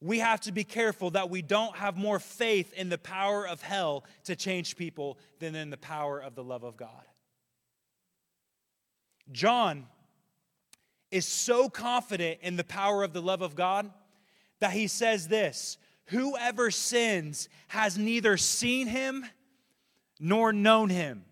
We 0.02 0.20
have 0.20 0.42
to 0.42 0.52
be 0.52 0.64
careful 0.64 1.12
that 1.12 1.30
we 1.30 1.42
don't 1.42 1.76
have 1.76 1.98
more 1.98 2.20
faith 2.20 2.72
in 2.74 2.90
the 2.90 2.98
power 2.98 3.46
of 3.46 3.62
hell 3.62 4.06
to 4.26 4.36
change 4.36 4.78
people 4.78 5.18
than 5.40 5.56
in 5.56 5.72
the 5.72 5.78
power 5.78 6.20
of 6.20 6.36
the 6.36 6.44
love 6.44 6.64
of 6.64 6.78
God. 6.78 7.04
John 9.32 9.88
is 11.12 11.26
so 11.26 11.70
confident 11.70 12.40
in 12.42 12.56
the 12.56 12.64
power 12.64 13.04
of 13.04 13.14
the 13.14 13.22
love 13.22 13.42
of 13.42 13.56
God 13.56 13.92
that 14.60 14.72
he 14.72 14.88
says 14.88 15.28
this 15.28 15.78
Whoever 16.06 16.72
sins 16.72 17.50
has 17.68 17.98
neither 17.98 18.38
seen 18.38 18.88
him 18.88 19.26
nor 20.20 20.52
known 20.54 20.90
him. 20.90 21.26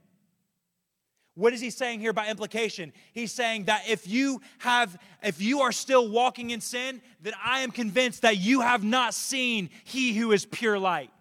What 1.35 1.53
is 1.53 1.61
he 1.61 1.69
saying 1.69 1.99
here 1.99 2.13
by 2.13 2.29
implication? 2.29 2.91
He's 3.13 3.31
saying 3.31 3.65
that 3.65 3.83
if 3.87 4.07
you 4.07 4.41
have 4.57 4.97
if 5.21 5.39
you 5.39 5.61
are 5.61 5.71
still 5.71 6.09
walking 6.09 6.49
in 6.49 6.61
sin, 6.61 6.99
then 7.21 7.33
I 7.43 7.59
am 7.59 7.69
convinced 7.69 8.23
that 8.23 8.37
you 8.37 8.61
have 8.61 8.83
not 8.83 9.13
seen 9.13 9.69
he 9.83 10.13
who 10.13 10.31
is 10.31 10.45
pure 10.45 10.79
light. 10.79 11.11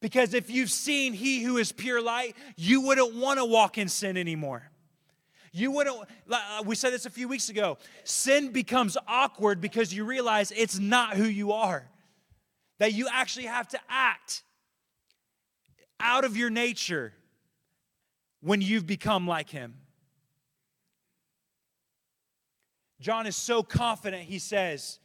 Because 0.00 0.34
if 0.34 0.50
you've 0.50 0.70
seen 0.70 1.12
he 1.12 1.42
who 1.42 1.56
is 1.56 1.70
pure 1.70 2.02
light, 2.02 2.36
you 2.56 2.80
wouldn't 2.80 3.14
want 3.14 3.38
to 3.38 3.44
walk 3.44 3.78
in 3.78 3.88
sin 3.88 4.16
anymore. 4.16 4.70
You 5.52 5.70
wouldn't, 5.70 5.96
uh, 6.30 6.62
we 6.64 6.74
said 6.74 6.92
this 6.92 7.06
a 7.06 7.10
few 7.10 7.26
weeks 7.26 7.48
ago. 7.48 7.78
Sin 8.04 8.50
becomes 8.50 8.96
awkward 9.06 9.60
because 9.60 9.92
you 9.94 10.04
realize 10.04 10.52
it's 10.52 10.78
not 10.78 11.16
who 11.16 11.24
you 11.24 11.52
are. 11.52 11.88
That 12.78 12.92
you 12.92 13.08
actually 13.12 13.46
have 13.46 13.68
to 13.68 13.80
act 13.88 14.42
out 16.00 16.24
of 16.24 16.36
your 16.36 16.50
nature 16.50 17.12
when 18.40 18.60
you've 18.60 18.86
become 18.86 19.26
like 19.26 19.50
him. 19.50 19.74
John 23.00 23.26
is 23.26 23.36
so 23.36 23.62
confident, 23.62 24.22
he 24.22 24.38
says, 24.38 24.98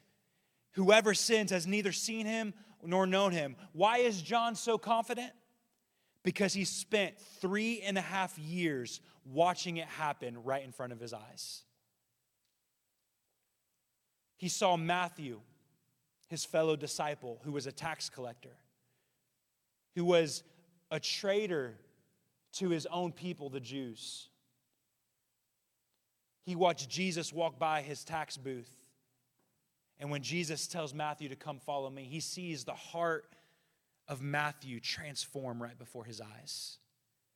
Whoever 0.71 1.13
sins 1.13 1.51
has 1.51 1.67
neither 1.67 1.91
seen 1.91 2.25
him 2.25 2.53
nor 2.84 3.06
known 3.06 3.32
him. 3.32 3.56
Why 3.73 3.99
is 3.99 4.21
John 4.21 4.56
so 4.56 4.77
confident? 4.77 5.32
Because 6.23 6.53
he 6.53 6.65
spent 6.65 7.19
three 7.39 7.82
and 7.82 7.97
a 7.97 8.01
half 8.01 8.38
years 8.39 9.01
watching 9.25 9.77
it 9.77 9.88
happen 9.88 10.43
right 10.43 10.63
in 10.63 10.71
front 10.71 10.91
of 10.91 10.99
his 10.99 11.13
eyes. 11.13 11.63
He 14.38 14.49
saw 14.49 14.75
Matthew, 14.75 15.41
his 16.27 16.43
fellow 16.43 16.75
disciple, 16.75 17.39
who 17.43 17.51
was 17.51 17.67
a 17.67 17.71
tax 17.71 18.10
collector, 18.10 18.58
who 19.95 20.06
was 20.06 20.43
a 20.93 20.99
traitor 20.99 21.73
to 22.53 22.69
his 22.69 22.86
own 22.86 23.12
people, 23.12 23.49
the 23.49 23.60
Jews. 23.60 24.29
He 26.43 26.56
watched 26.56 26.88
Jesus 26.88 27.34
walk 27.34 27.58
by 27.58 27.82
his 27.82 28.03
tax 28.03 28.38
booth. 28.38 28.69
And 29.99 30.12
when 30.12 30.21
Jesus 30.21 30.67
tells 30.67 30.93
Matthew 30.93 31.29
to 31.29 31.36
come 31.36 31.58
follow 31.58 31.89
me, 31.89 32.03
he 32.03 32.19
sees 32.19 32.63
the 32.63 32.75
heart 32.75 33.25
of 34.08 34.21
Matthew 34.21 34.79
transform 34.79 35.63
right 35.63 35.77
before 35.79 36.06
his 36.06 36.21
eyes 36.21 36.77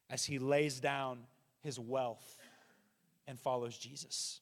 as 0.08 0.24
he 0.24 0.38
lays 0.38 0.80
down 0.80 1.22
his 1.62 1.80
wealth 1.80 2.38
and 3.28 3.40
follows 3.40 3.76
Jesus. 3.76 4.40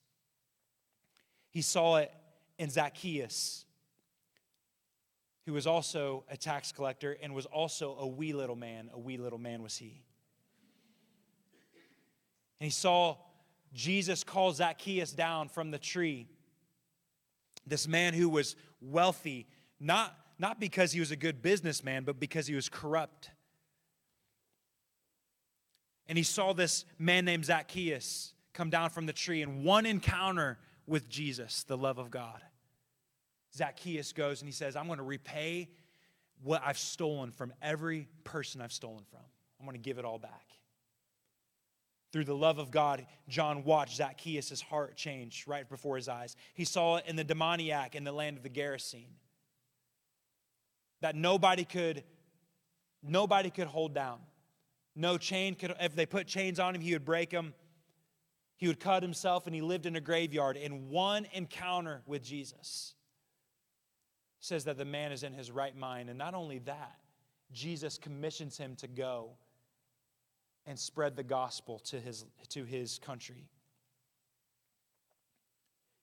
He 1.51 1.62
saw 1.62 1.97
it 1.97 2.12
in 2.60 2.69
Zacchaeus, 2.69 3.63
who 5.45 5.53
was 5.53 5.67
also 5.67 6.23
a 6.29 6.38
tax 6.38 6.71
collector 6.71 7.17
and 7.21 7.34
was 7.34 7.45
also 7.45 7.95
a 7.99 8.08
wee 8.08 8.34
little 8.34 8.55
man. 8.55 8.89
A 8.93 8.99
wee 8.99 9.17
little 9.17 9.39
man 9.39 9.62
was 9.62 9.77
he. 9.77 10.03
And 12.60 12.65
he 12.65 12.71
saw 12.71 13.17
Jesus 13.73 14.23
call 14.23 14.51
Zacchaeus 14.53 15.12
down 15.12 15.49
from 15.49 15.71
the 15.71 15.77
tree. 15.77 16.27
This 17.67 17.88
man 17.88 18.13
who 18.13 18.29
was 18.29 18.55
wealthy, 18.81 19.47
not, 19.79 20.15
not 20.39 20.60
because 20.60 20.91
he 20.91 20.99
was 20.99 21.12
a 21.12 21.15
good 21.15 21.41
businessman, 21.41 22.03
but 22.03 22.19
because 22.19 22.47
he 22.47 22.55
was 22.55 22.69
corrupt 22.69 23.31
and 26.08 26.17
he 26.17 26.23
saw 26.23 26.53
this 26.53 26.86
man 26.99 27.25
named 27.25 27.45
Zacchaeus 27.45 28.34
come 28.53 28.69
down 28.69 28.89
from 28.89 29.05
the 29.05 29.13
tree 29.13 29.41
in 29.41 29.63
one 29.63 29.86
encounter 29.86 30.58
with 30.88 31.10
Jesus, 31.10 31.63
the 31.63 31.77
love 31.77 31.97
of 31.97 32.12
God. 32.12 32.41
Zacchaeus 33.56 34.12
goes 34.12 34.41
and 34.41 34.48
he 34.48 34.54
says, 34.54 34.76
I'm 34.76 34.88
going 34.88 34.98
to 34.98 35.04
repay 35.04 35.70
what 36.44 36.62
I've 36.65 36.78
stolen 36.78 37.32
from 37.32 37.54
every 37.62 38.08
person 38.24 38.62
I've 38.62 38.74
stolen 38.74 39.04
from. 39.10 39.22
I'm 39.60 39.65
going 39.65 39.78
to 39.78 39.82
give 39.82 39.98
it 39.98 40.06
all 40.06 40.20
back. 40.20 40.46
Through 42.12 42.26
the 42.26 42.36
love 42.36 42.60
of 42.60 42.72
God, 42.72 43.06
John 43.28 43.63
watched 43.63 43.98
Zacchaeus' 43.98 44.62
heart 44.62 44.96
change 44.96 45.46
right 45.48 45.68
before 45.68 45.96
his 45.96 46.08
eyes. 46.08 46.36
He 46.54 46.63
saw 46.63 46.98
it 46.98 47.06
in 47.08 47.15
the 47.15 47.24
demoniac 47.24 47.96
in 47.96 48.04
the 48.04 48.12
land 48.12 48.38
of 48.38 48.44
the 48.44 48.50
Gerasene. 48.50 49.15
That 51.02 51.15
nobody 51.15 51.65
could, 51.65 52.04
nobody 53.04 53.50
could 53.50 53.68
hold 53.68 53.94
down. 53.94 54.20
No 54.96 55.18
chain 55.18 55.56
could, 55.56 55.76
if 55.82 55.94
they 55.94 56.06
put 56.06 56.28
chains 56.28 56.60
on 56.60 56.74
him, 56.74 56.82
he 56.82 56.94
would 56.94 57.04
break 57.04 57.32
them. 57.32 57.54
He 58.58 58.68
would 58.68 58.80
cut 58.80 59.04
himself, 59.04 59.46
and 59.46 59.54
he 59.54 59.62
lived 59.62 59.86
in 59.86 59.98
a 59.98 60.02
graveyard. 60.02 60.56
In 60.56 60.89
one 60.89 61.28
encounter 61.34 62.02
with 62.06 62.24
Jesus, 62.24 62.94
says 64.45 64.65
that 64.65 64.77
the 64.77 64.86
man 64.86 65.12
is 65.12 65.23
in 65.23 65.34
his 65.34 65.51
right 65.51 65.75
mind. 65.75 66.10
And 66.10 66.17
not 66.17 66.34
only 66.34 66.60
that, 66.60 66.97
Jesus 67.51 67.97
commissions 67.97 68.58
him 68.58 68.75
to 68.77 68.88
go 68.88 69.31
and 70.65 70.77
spread 70.77 71.15
the 71.15 71.23
gospel 71.23 71.79
to 71.79 71.99
his, 71.99 72.25
to 72.49 72.63
his 72.63 72.99
country. 72.99 73.49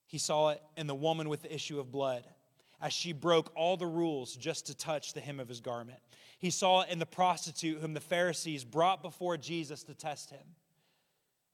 He 0.06 0.18
saw 0.18 0.50
it 0.50 0.62
in 0.76 0.86
the 0.86 0.94
woman 0.94 1.28
with 1.28 1.42
the 1.42 1.54
issue 1.54 1.80
of 1.80 1.90
blood 1.90 2.24
as 2.80 2.92
she 2.92 3.12
broke 3.12 3.52
all 3.54 3.76
the 3.76 3.86
rules 3.86 4.34
just 4.34 4.66
to 4.66 4.76
touch 4.76 5.14
the 5.14 5.20
hem 5.20 5.38
of 5.38 5.48
his 5.48 5.60
garment. 5.60 6.00
He 6.38 6.50
saw 6.50 6.82
it 6.82 6.90
in 6.90 6.98
the 6.98 7.06
prostitute 7.06 7.80
whom 7.80 7.94
the 7.94 8.00
Pharisees 8.00 8.64
brought 8.64 9.02
before 9.02 9.36
Jesus 9.36 9.84
to 9.84 9.94
test 9.94 10.30
him. 10.30 10.56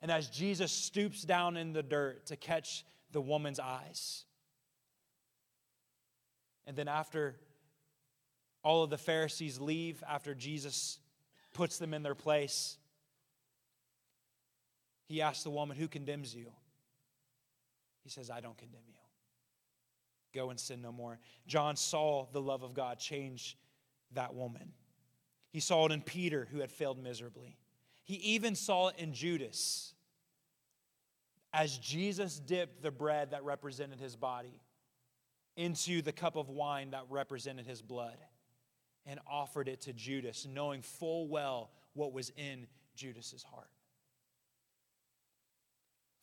And 0.01 0.11
as 0.11 0.29
Jesus 0.29 0.73
stoops 0.73 1.23
down 1.23 1.57
in 1.57 1.73
the 1.73 1.83
dirt 1.83 2.27
to 2.27 2.37
catch 2.37 2.85
the 3.13 3.21
woman's 3.21 3.61
eyes. 3.61 4.25
And 6.69 6.77
then 6.77 6.87
after 6.87 7.35
all 8.63 8.85
of 8.85 8.91
the 8.91 8.99
Pharisees 8.99 9.59
leave, 9.59 10.05
after 10.07 10.35
Jesus 10.35 10.99
puts 11.55 11.79
them 11.79 11.95
in 11.95 12.03
their 12.03 12.15
place, 12.15 12.77
he 15.07 15.23
asks 15.23 15.45
the 15.45 15.51
woman, 15.51 15.79
Who 15.79 15.89
condemns 15.89 16.35
you? 16.35 16.53
He 18.05 18.11
says, 18.11 18.29
I 18.31 18.41
don't 18.41 18.57
condemn 18.59 18.83
you. 18.87 18.95
Go 20.39 20.51
and 20.51 20.61
sin 20.61 20.83
no 20.83 20.93
more. 20.93 21.19
John 21.47 21.75
saw 21.75 22.27
the 22.33 22.41
love 22.43 22.63
of 22.63 22.75
God 22.75 22.99
change 22.99 23.57
that 24.13 24.35
woman. 24.35 24.73
He 25.51 25.61
saw 25.61 25.87
it 25.87 25.93
in 25.93 26.03
Peter, 26.03 26.47
who 26.53 26.61
had 26.61 26.71
failed 26.71 27.03
miserably. 27.03 27.57
He 28.05 28.17
even 28.17 28.55
saw 28.55 28.89
it 28.89 28.97
in 28.99 29.15
Judas 29.15 29.95
as 31.55 31.79
Jesus 31.79 32.39
dipped 32.39 32.83
the 32.83 32.91
bread 32.91 33.31
that 33.31 33.43
represented 33.43 34.01
his 34.01 34.17
body 34.17 34.61
into 35.59 36.03
the 36.03 36.13
cup 36.13 36.37
of 36.37 36.49
wine 36.49 36.93
that 36.93 37.03
represented 37.11 37.67
his 37.67 37.83
blood 37.83 38.17
and 39.05 39.19
offered 39.29 39.67
it 39.67 39.81
to 39.83 39.93
Judas, 39.93 40.47
knowing 40.49 40.83
full 40.83 41.27
well 41.27 41.71
what 41.95 42.13
was 42.13 42.31
in 42.37 42.69
Judas's 42.95 43.43
heart. 43.43 43.69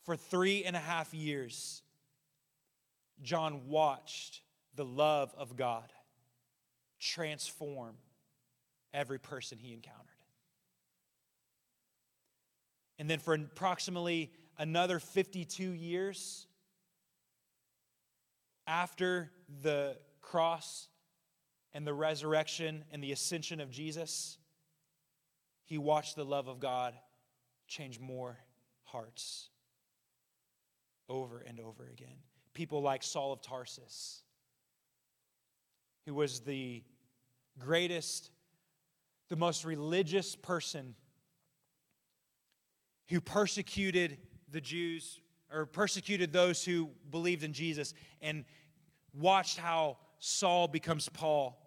For 0.04 0.16
three 0.16 0.64
and 0.64 0.74
a 0.74 0.80
half 0.80 1.12
years, 1.12 1.82
John 3.22 3.68
watched 3.68 4.40
the 4.74 4.86
love 4.86 5.34
of 5.36 5.54
God 5.54 5.92
transform 6.98 7.96
every 8.94 9.18
person 9.18 9.58
he 9.58 9.74
encountered. 9.74 10.06
And 12.98 13.10
then 13.10 13.18
for 13.18 13.34
approximately 13.34 14.32
another 14.56 14.98
52 14.98 15.72
years 15.72 16.46
after 18.66 19.30
the 19.62 19.96
cross 20.20 20.88
and 21.72 21.86
the 21.86 21.94
resurrection 21.94 22.84
and 22.90 23.02
the 23.02 23.12
ascension 23.12 23.60
of 23.60 23.70
Jesus, 23.70 24.38
he 25.64 25.78
watched 25.78 26.16
the 26.16 26.24
love 26.24 26.48
of 26.48 26.60
God 26.60 26.94
change 27.68 27.98
more 27.98 28.38
hearts 28.84 29.50
over 31.08 31.38
and 31.38 31.60
over 31.60 31.88
again. 31.92 32.16
People 32.54 32.82
like 32.82 33.02
Saul 33.02 33.32
of 33.32 33.42
Tarsus, 33.42 34.22
who 36.06 36.14
was 36.14 36.40
the 36.40 36.82
greatest 37.58 38.30
the 39.28 39.36
most 39.36 39.64
religious 39.64 40.36
person 40.36 40.94
who 43.08 43.20
persecuted 43.20 44.18
the 44.50 44.60
Jews 44.60 45.20
or 45.52 45.66
persecuted 45.66 46.32
those 46.32 46.64
who 46.64 46.90
believed 47.10 47.42
in 47.42 47.52
Jesus 47.52 47.94
and 48.20 48.44
watched 49.14 49.58
how 49.58 49.98
Saul 50.18 50.68
becomes 50.68 51.08
Paul 51.08 51.62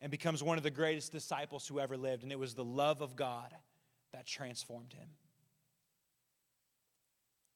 and 0.00 0.10
becomes 0.10 0.42
one 0.42 0.56
of 0.56 0.64
the 0.64 0.70
greatest 0.70 1.12
disciples 1.12 1.66
who 1.66 1.80
ever 1.80 1.96
lived. 1.96 2.22
And 2.22 2.32
it 2.32 2.38
was 2.38 2.54
the 2.54 2.64
love 2.64 3.00
of 3.00 3.16
God 3.16 3.52
that 4.12 4.26
transformed 4.26 4.92
him. 4.92 5.08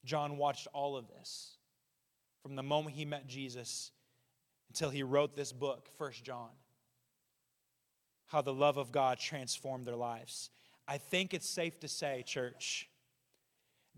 John 0.04 0.36
watched 0.36 0.66
all 0.72 0.96
of 0.96 1.08
this 1.08 1.56
from 2.42 2.56
the 2.56 2.62
moment 2.62 2.96
he 2.96 3.04
met 3.04 3.26
Jesus 3.26 3.92
until 4.68 4.90
he 4.90 5.02
wrote 5.02 5.36
this 5.36 5.52
book, 5.52 5.88
First 5.96 6.24
John. 6.24 6.50
How 8.26 8.42
the 8.42 8.54
love 8.54 8.78
of 8.78 8.90
God 8.90 9.18
transformed 9.18 9.84
their 9.84 9.96
lives. 9.96 10.50
I 10.88 10.98
think 10.98 11.34
it's 11.34 11.48
safe 11.48 11.78
to 11.80 11.88
say, 11.88 12.24
church, 12.26 12.88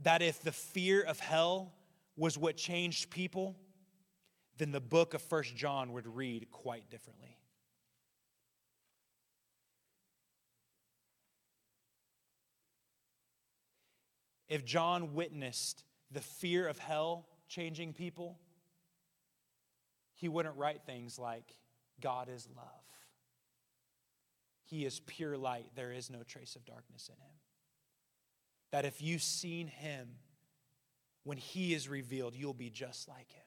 that 0.02 0.22
if 0.22 0.42
the 0.42 0.52
fear 0.52 1.00
of 1.02 1.20
hell 1.20 1.72
was 2.16 2.36
what 2.36 2.56
changed 2.56 3.10
people, 3.10 3.56
then 4.58 4.72
the 4.72 4.80
book 4.80 5.14
of 5.14 5.22
First 5.22 5.56
John 5.56 5.92
would 5.92 6.06
read 6.06 6.50
quite 6.50 6.90
differently. 6.90 7.38
If 14.48 14.64
John 14.64 15.14
witnessed 15.14 15.84
the 16.10 16.20
fear 16.20 16.68
of 16.68 16.78
hell 16.78 17.26
changing 17.48 17.92
people, 17.94 18.38
he 20.14 20.28
wouldn't 20.28 20.56
write 20.56 20.82
things 20.86 21.18
like, 21.18 21.56
God 22.00 22.28
is 22.28 22.46
love. 22.54 22.66
He 24.64 24.84
is 24.84 25.00
pure 25.00 25.36
light. 25.36 25.66
There 25.74 25.92
is 25.92 26.10
no 26.10 26.22
trace 26.22 26.56
of 26.56 26.64
darkness 26.64 27.08
in 27.08 27.20
him. 27.20 27.32
That 28.74 28.84
if 28.84 29.00
you've 29.00 29.22
seen 29.22 29.68
him, 29.68 30.08
when 31.22 31.38
he 31.38 31.74
is 31.74 31.88
revealed, 31.88 32.34
you'll 32.34 32.52
be 32.52 32.70
just 32.70 33.06
like 33.06 33.30
him. 33.30 33.44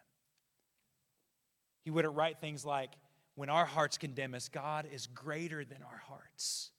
He 1.83 1.91
wouldn't 1.91 2.15
write 2.15 2.39
things 2.39 2.65
like, 2.65 2.91
when 3.35 3.49
our 3.49 3.65
hearts 3.65 3.97
condemn 3.97 4.33
us, 4.33 4.47
God 4.47 4.87
is 4.89 5.05
greater 5.07 5.65
than 5.65 5.79
our 5.83 6.01
hearts. 6.07 6.71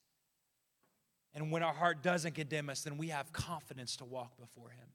And 1.35 1.53
when 1.53 1.63
our 1.63 1.75
heart 1.75 2.03
doesn't 2.03 2.37
condemn 2.37 2.71
us, 2.71 2.81
then 2.81 2.97
we 2.97 3.09
have 3.09 3.35
confidence 3.35 3.97
to 3.97 4.07
walk 4.07 4.39
before 4.39 4.71
him. 4.71 4.89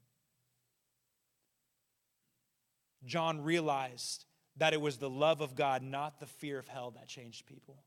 John 3.04 3.40
realized 3.40 4.24
that 4.56 4.72
it 4.72 4.80
was 4.80 4.96
the 4.96 5.08
love 5.08 5.40
of 5.40 5.54
God, 5.54 5.80
not 5.80 6.18
the 6.18 6.26
fear 6.26 6.58
of 6.58 6.66
hell, 6.66 6.90
that 6.96 7.06
changed 7.06 7.46
people. 7.46 7.84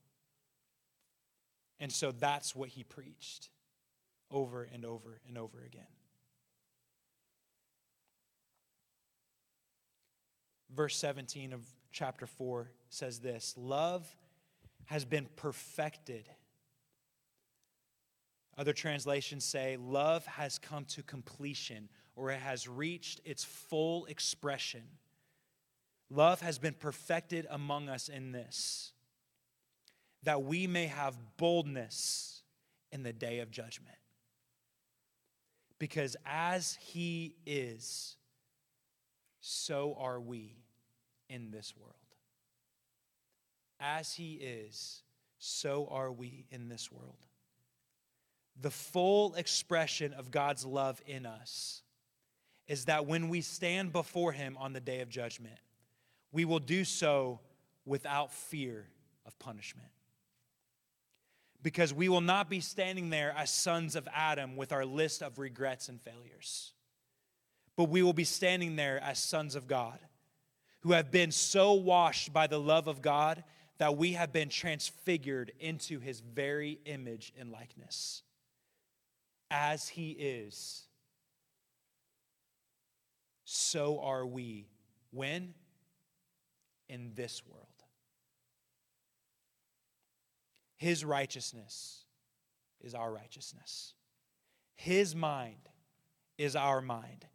And 1.77 1.91
so 1.91 2.13
that's 2.13 2.55
what 2.55 2.69
he 2.69 2.85
preached 2.85 3.49
over 4.31 4.67
and 4.71 4.85
over 4.85 5.19
and 5.27 5.37
over 5.37 5.63
again. 5.65 5.87
Verse 10.75 10.95
17 10.97 11.53
of 11.53 11.65
chapter 11.91 12.27
4 12.27 12.71
says 12.89 13.19
this 13.19 13.55
Love 13.57 14.07
has 14.85 15.05
been 15.05 15.27
perfected. 15.35 16.29
Other 18.57 18.73
translations 18.73 19.45
say, 19.45 19.77
Love 19.77 20.25
has 20.25 20.57
come 20.59 20.85
to 20.85 21.03
completion, 21.03 21.89
or 22.15 22.31
it 22.31 22.39
has 22.39 22.67
reached 22.67 23.21
its 23.23 23.43
full 23.43 24.05
expression. 24.05 24.83
Love 26.09 26.41
has 26.41 26.57
been 26.57 26.73
perfected 26.73 27.45
among 27.49 27.89
us 27.89 28.07
in 28.07 28.31
this, 28.31 28.93
that 30.23 30.43
we 30.43 30.65
may 30.65 30.87
have 30.87 31.17
boldness 31.37 32.41
in 32.91 33.03
the 33.03 33.13
day 33.13 33.39
of 33.39 33.51
judgment. 33.51 33.97
Because 35.79 36.15
as 36.25 36.77
He 36.81 37.35
is, 37.45 38.15
so 39.39 39.95
are 39.99 40.19
we 40.19 40.57
in 41.29 41.51
this 41.51 41.73
world. 41.77 41.93
As 43.79 44.13
He 44.13 44.33
is, 44.33 45.03
so 45.37 45.87
are 45.91 46.11
we 46.11 46.45
in 46.51 46.69
this 46.69 46.91
world. 46.91 47.25
The 48.59 48.71
full 48.71 49.35
expression 49.35 50.13
of 50.13 50.31
God's 50.31 50.65
love 50.65 51.01
in 51.05 51.25
us 51.25 51.83
is 52.67 52.85
that 52.85 53.05
when 53.05 53.29
we 53.29 53.41
stand 53.41 53.93
before 53.93 54.31
Him 54.31 54.57
on 54.59 54.73
the 54.73 54.79
day 54.79 55.01
of 55.01 55.09
judgment, 55.09 55.59
we 56.31 56.43
will 56.43 56.59
do 56.59 56.83
so 56.83 57.39
without 57.85 58.33
fear 58.33 58.87
of 59.25 59.37
punishment. 59.39 59.89
Because 61.63 61.93
we 61.93 62.07
will 62.07 62.21
not 62.21 62.49
be 62.49 62.59
standing 62.59 63.09
there 63.09 63.33
as 63.35 63.49
sons 63.49 63.95
of 63.95 64.07
Adam 64.13 64.55
with 64.55 64.71
our 64.71 64.85
list 64.85 65.21
of 65.21 65.39
regrets 65.39 65.89
and 65.89 66.01
failures, 66.01 66.73
but 67.75 67.85
we 67.85 68.03
will 68.03 68.13
be 68.13 68.23
standing 68.23 68.75
there 68.75 69.01
as 69.03 69.19
sons 69.19 69.55
of 69.55 69.67
God 69.67 69.99
who 70.81 70.91
have 70.91 71.11
been 71.11 71.31
so 71.31 71.73
washed 71.73 72.31
by 72.31 72.47
the 72.47 72.59
love 72.59 72.87
of 72.87 73.01
God 73.01 73.43
that 73.79 73.97
we 73.97 74.13
have 74.13 74.31
been 74.31 74.49
transfigured 74.49 75.51
into 75.59 75.99
his 75.99 76.19
very 76.19 76.79
image 76.85 77.33
and 77.37 77.51
likeness. 77.51 78.23
As 79.49 79.87
he 79.87 80.11
is, 80.11 80.83
so 83.45 83.99
are 83.99 84.25
we. 84.25 84.67
When? 85.11 85.53
in 86.89 87.11
this 87.15 87.43
world. 87.45 87.66
His 90.77 91.03
righteousness 91.03 92.05
is 92.81 92.93
our 92.93 93.11
righteousness. 93.11 93.93
His 94.75 95.15
mind 95.15 95.69
is 96.37 96.55
our 96.55 96.81
mind. 96.81 97.25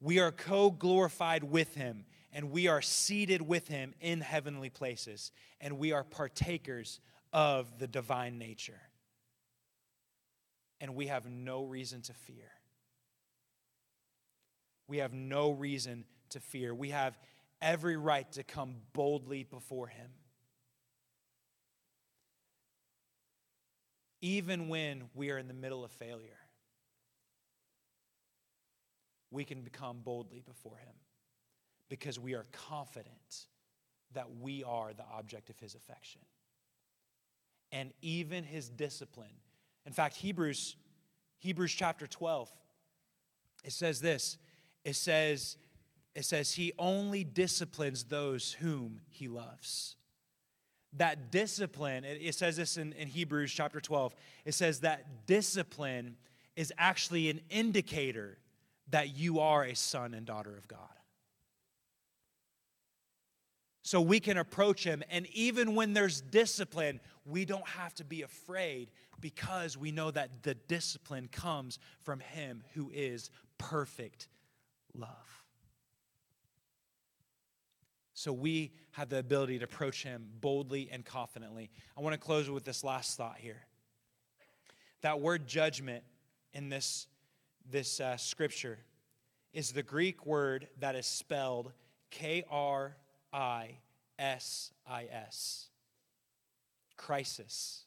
We 0.00 0.18
are 0.18 0.32
co 0.32 0.70
glorified 0.70 1.44
with 1.44 1.74
him, 1.74 2.04
and 2.32 2.50
we 2.50 2.66
are 2.66 2.82
seated 2.82 3.42
with 3.42 3.68
him 3.68 3.94
in 4.00 4.20
heavenly 4.20 4.68
places, 4.68 5.32
and 5.60 5.78
we 5.78 5.92
are 5.92 6.04
partakers 6.04 7.00
of 7.32 7.78
the 7.78 7.86
divine 7.86 8.38
nature. 8.38 8.80
And 10.80 10.94
we 10.94 11.06
have 11.06 11.26
no 11.26 11.64
reason 11.64 12.02
to 12.02 12.12
fear. 12.12 12.50
We 14.86 14.98
have 14.98 15.12
no 15.12 15.50
reason 15.50 16.04
to 16.30 16.40
fear. 16.40 16.74
We 16.74 16.90
have 16.90 17.18
every 17.60 17.96
right 17.96 18.30
to 18.32 18.42
come 18.42 18.76
boldly 18.92 19.44
before 19.44 19.88
Him. 19.88 20.10
Even 24.20 24.68
when 24.68 25.04
we 25.14 25.30
are 25.30 25.38
in 25.38 25.48
the 25.48 25.54
middle 25.54 25.84
of 25.84 25.90
failure, 25.92 26.38
we 29.30 29.44
can 29.44 29.62
become 29.62 30.00
boldly 30.02 30.40
before 30.40 30.76
Him 30.76 30.94
because 31.88 32.18
we 32.18 32.34
are 32.34 32.46
confident 32.52 33.46
that 34.14 34.26
we 34.40 34.64
are 34.64 34.92
the 34.92 35.04
object 35.16 35.50
of 35.50 35.58
His 35.58 35.74
affection. 35.74 36.22
And 37.70 37.92
even 38.00 38.44
His 38.44 38.68
discipline. 38.68 39.36
In 39.86 39.92
fact, 39.92 40.16
Hebrews, 40.16 40.76
Hebrews 41.38 41.72
chapter 41.72 42.06
12, 42.06 42.50
it 43.64 43.72
says 43.72 44.00
this 44.00 44.38
it 44.84 44.96
says, 44.96 45.58
it 46.14 46.24
says, 46.24 46.54
He 46.54 46.72
only 46.78 47.24
disciplines 47.24 48.04
those 48.04 48.52
whom 48.52 49.00
He 49.10 49.28
loves. 49.28 49.96
That 50.96 51.30
discipline, 51.30 52.04
it 52.04 52.34
says 52.34 52.56
this 52.56 52.76
in, 52.76 52.92
in 52.94 53.08
Hebrews 53.08 53.52
chapter 53.52 53.80
12, 53.80 54.14
it 54.44 54.54
says 54.54 54.80
that 54.80 55.26
discipline 55.26 56.16
is 56.56 56.72
actually 56.78 57.28
an 57.30 57.40
indicator 57.50 58.38
that 58.90 59.16
you 59.16 59.40
are 59.40 59.64
a 59.64 59.74
son 59.74 60.14
and 60.14 60.24
daughter 60.26 60.56
of 60.56 60.66
God. 60.66 60.80
So 63.82 64.00
we 64.00 64.20
can 64.20 64.36
approach 64.36 64.84
him, 64.84 65.02
and 65.10 65.26
even 65.32 65.74
when 65.74 65.94
there's 65.94 66.20
discipline, 66.20 67.00
we 67.24 67.44
don't 67.44 67.66
have 67.68 67.94
to 67.94 68.04
be 68.04 68.22
afraid 68.22 68.90
because 69.20 69.76
we 69.76 69.92
know 69.92 70.10
that 70.10 70.42
the 70.42 70.54
discipline 70.54 71.28
comes 71.32 71.78
from 72.02 72.20
him 72.20 72.64
who 72.74 72.90
is 72.92 73.30
perfect 73.56 74.28
love. 74.94 75.44
So 78.18 78.32
we 78.32 78.72
have 78.90 79.10
the 79.10 79.20
ability 79.20 79.60
to 79.60 79.64
approach 79.64 80.02
him 80.02 80.26
boldly 80.40 80.88
and 80.90 81.04
confidently. 81.04 81.70
I 81.96 82.00
want 82.00 82.14
to 82.14 82.18
close 82.18 82.50
with 82.50 82.64
this 82.64 82.82
last 82.82 83.16
thought 83.16 83.36
here. 83.38 83.64
That 85.02 85.20
word 85.20 85.46
judgment 85.46 86.02
in 86.52 86.68
this, 86.68 87.06
this 87.70 88.00
uh, 88.00 88.16
scripture 88.16 88.80
is 89.52 89.70
the 89.70 89.84
Greek 89.84 90.26
word 90.26 90.66
that 90.80 90.96
is 90.96 91.06
spelled 91.06 91.70
K 92.10 92.42
R 92.50 92.96
I 93.32 93.78
S 94.18 94.72
I 94.84 95.04
S. 95.04 95.68
Crisis. 96.96 97.84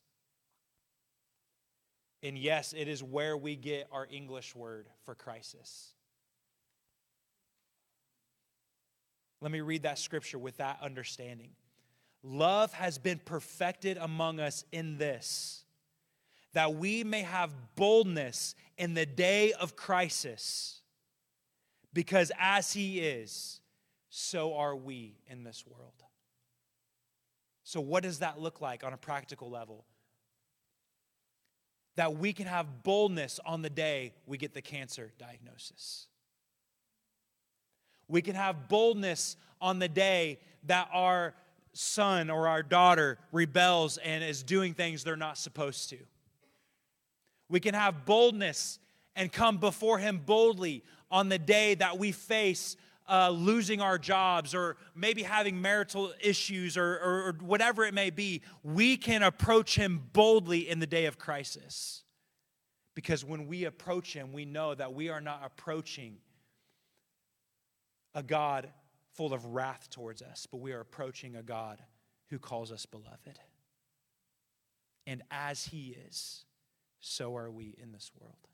And 2.24 2.38
yes, 2.38 2.72
it 2.72 2.88
is 2.88 3.04
where 3.04 3.36
we 3.36 3.58
get 3.58 3.90
our 3.92 4.08
English 4.10 4.56
word 4.56 4.88
for 5.04 5.14
crisis. 5.14 5.90
Let 9.42 9.52
me 9.52 9.62
read 9.62 9.84
that 9.84 9.98
scripture 9.98 10.38
with 10.38 10.58
that 10.58 10.78
understanding. 10.82 11.50
Love 12.24 12.72
has 12.74 13.00
been 13.00 13.20
perfected 13.26 13.98
among 13.98 14.40
us 14.40 14.64
in 14.72 14.98
this, 14.98 15.66
that 16.54 16.76
we 16.76 17.04
may 17.04 17.24
have 17.24 17.52
boldness 17.76 18.54
in 18.78 18.94
the 18.94 19.08
day 19.08 19.52
of 19.54 19.76
crisis, 19.76 20.82
because 21.92 22.32
as 22.40 22.72
He 22.72 23.00
is, 23.00 23.60
so 24.10 24.54
are 24.54 24.76
we 24.76 25.18
in 25.28 25.44
this 25.44 25.66
world. 25.66 25.94
So, 27.64 27.82
what 27.82 28.04
does 28.04 28.20
that 28.20 28.40
look 28.40 28.62
like 28.62 28.84
on 28.84 28.94
a 28.94 28.98
practical 28.98 29.50
level? 29.50 29.86
That 31.96 32.18
we 32.18 32.34
can 32.34 32.46
have 32.46 32.84
boldness 32.84 33.40
on 33.46 33.64
the 33.64 33.70
day 33.70 34.14
we 34.28 34.38
get 34.38 34.54
the 34.54 34.62
cancer 34.62 35.12
diagnosis 35.18 36.08
We 38.12 38.22
can 38.22 38.36
have 38.36 38.68
boldness 38.68 39.38
on 39.62 39.80
the 39.80 39.88
day 39.88 40.40
that 40.66 40.90
our 40.94 41.34
son 41.72 42.30
or 42.30 42.50
our 42.50 42.62
daughter 42.62 43.18
rebels 43.32 43.98
and 43.98 44.22
is 44.22 44.44
doing 44.44 44.74
things 44.74 45.06
they're 45.06 45.16
not 45.16 45.38
supposed 45.38 45.90
to. 45.92 45.98
We 47.48 47.62
can 47.62 47.74
have 47.74 48.06
boldness 48.06 48.80
and 49.16 49.32
come 49.32 49.58
before 49.58 49.98
Him 49.98 50.22
boldly 50.26 50.84
on 51.10 51.30
the 51.30 51.40
day 51.40 51.74
that 51.76 51.98
we 51.98 52.12
face 52.12 52.76
uh, 53.10 53.30
losing 53.30 53.80
our 53.80 53.98
jobs 53.98 54.54
or 54.54 54.76
maybe 54.94 55.24
having 55.24 55.62
marital 55.62 56.12
issues 56.20 56.76
or, 56.76 56.96
or, 56.98 57.28
or 57.28 57.36
whatever 57.40 57.86
it 57.86 57.94
may 57.94 58.10
be. 58.10 58.42
We 58.62 58.98
can 58.98 59.24
approach 59.24 59.78
Him 59.78 60.10
boldly 60.12 60.70
in 60.70 60.80
the 60.80 60.88
day 60.88 61.06
of 61.06 61.18
crisis. 61.18 62.04
Because 62.94 63.24
when 63.24 63.48
we 63.48 63.64
approach 63.64 64.14
Him, 64.14 64.34
we 64.34 64.44
know 64.44 64.76
that 64.76 64.94
we 64.94 65.08
are 65.08 65.22
not 65.22 65.44
approaching 65.46 66.18
a 68.14 68.24
God 68.24 68.70
full 69.14 69.34
of 69.34 69.46
wrath 69.46 69.90
towards 69.90 70.22
us, 70.22 70.48
but 70.50 70.58
we 70.58 70.72
are 70.72 70.80
approaching 70.80 71.36
a 71.36 71.44
God 71.44 71.82
who 72.30 72.40
calls 72.40 72.72
us 72.72 72.86
beloved. 72.86 73.40
And 75.06 75.22
as 75.32 75.66
He 75.66 75.98
is, 76.08 76.46
so 77.00 77.36
are 77.36 77.52
we 77.52 77.76
in 77.82 77.92
this 77.92 78.12
world. 78.20 78.48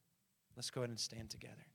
Let's 0.55 0.71
go 0.71 0.81
ahead 0.81 0.89
and 0.89 0.99
stand 0.99 1.29
together. 1.29 1.65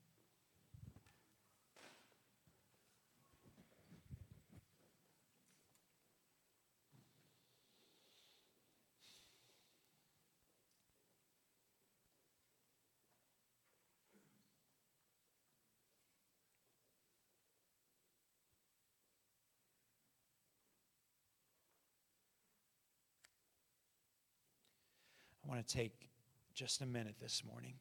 Want 25.52 25.68
to 25.68 25.76
take 25.76 26.08
just 26.54 26.80
a 26.80 26.86
minute 26.86 27.16
this 27.20 27.42
morning. 27.44 27.74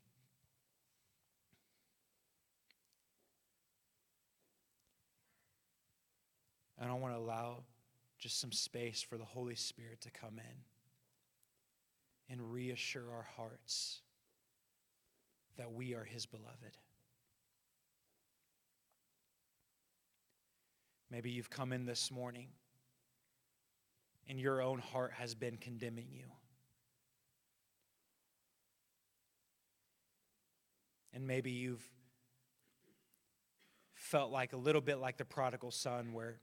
And 6.77 6.91
I 6.91 6.93
want 6.95 7.13
to 7.13 7.17
allow 7.17 7.63
just 8.19 8.41
some 8.41 8.51
space 8.51 9.01
for 9.01 9.17
the 9.17 9.23
Holy 9.23 9.55
Spirit 9.55 10.01
to 10.01 10.11
come 10.11 10.37
in 10.37 10.63
and 12.29 12.51
reassure 12.51 13.09
our 13.09 13.25
hearts 13.37 14.01
that 15.55 15.71
we 15.71 15.93
are 15.95 16.03
His 16.03 16.25
beloved. 16.25 16.75
Maybe 21.09 21.29
you've 21.29 21.49
come 21.49 21.71
in 21.71 21.85
this 21.85 22.11
morning 22.11 22.49
and 24.27 24.37
your 24.37 24.61
own 24.61 24.79
heart 24.79 25.13
has 25.13 25.33
been 25.33 25.55
condemning 25.55 26.07
you. 26.11 26.25
And 31.13 31.27
maybe 31.27 31.51
you've 31.51 31.83
felt 33.93 34.31
like 34.31 34.53
a 34.53 34.57
little 34.57 34.81
bit 34.81 34.97
like 34.97 35.17
the 35.17 35.25
prodigal 35.25 35.71
son, 35.71 36.13
where 36.13 36.39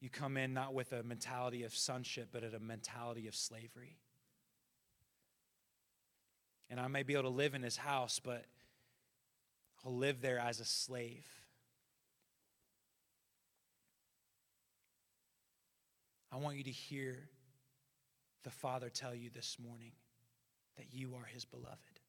you 0.00 0.10
come 0.10 0.36
in 0.36 0.52
not 0.52 0.74
with 0.74 0.92
a 0.92 1.02
mentality 1.02 1.62
of 1.62 1.74
sonship, 1.74 2.28
but 2.32 2.44
at 2.44 2.54
a 2.54 2.60
mentality 2.60 3.26
of 3.26 3.34
slavery. 3.34 3.96
And 6.68 6.80
I 6.80 6.88
may 6.88 7.02
be 7.02 7.14
able 7.14 7.24
to 7.24 7.28
live 7.30 7.54
in 7.54 7.62
his 7.62 7.76
house, 7.76 8.20
but 8.22 8.44
I'll 9.84 9.96
live 9.96 10.20
there 10.20 10.38
as 10.38 10.60
a 10.60 10.64
slave. 10.64 11.26
I 16.32 16.36
want 16.36 16.56
you 16.56 16.64
to 16.64 16.70
hear 16.70 17.28
the 18.42 18.50
Father 18.50 18.90
tell 18.90 19.14
you 19.14 19.30
this 19.30 19.56
morning 19.64 19.92
that 20.76 20.86
you 20.92 21.14
are 21.14 21.24
his 21.24 21.44
beloved. 21.44 22.00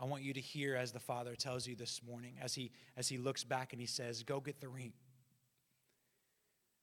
I 0.00 0.06
want 0.06 0.22
you 0.22 0.32
to 0.32 0.40
hear 0.40 0.76
as 0.76 0.92
the 0.92 0.98
Father 1.00 1.34
tells 1.34 1.66
you 1.66 1.76
this 1.76 2.00
morning, 2.08 2.36
as 2.40 2.54
he, 2.54 2.70
as 2.96 3.08
he 3.08 3.18
looks 3.18 3.44
back 3.44 3.72
and 3.72 3.80
he 3.80 3.86
says, 3.86 4.22
Go 4.22 4.40
get 4.40 4.60
the 4.60 4.68
ring. 4.68 4.94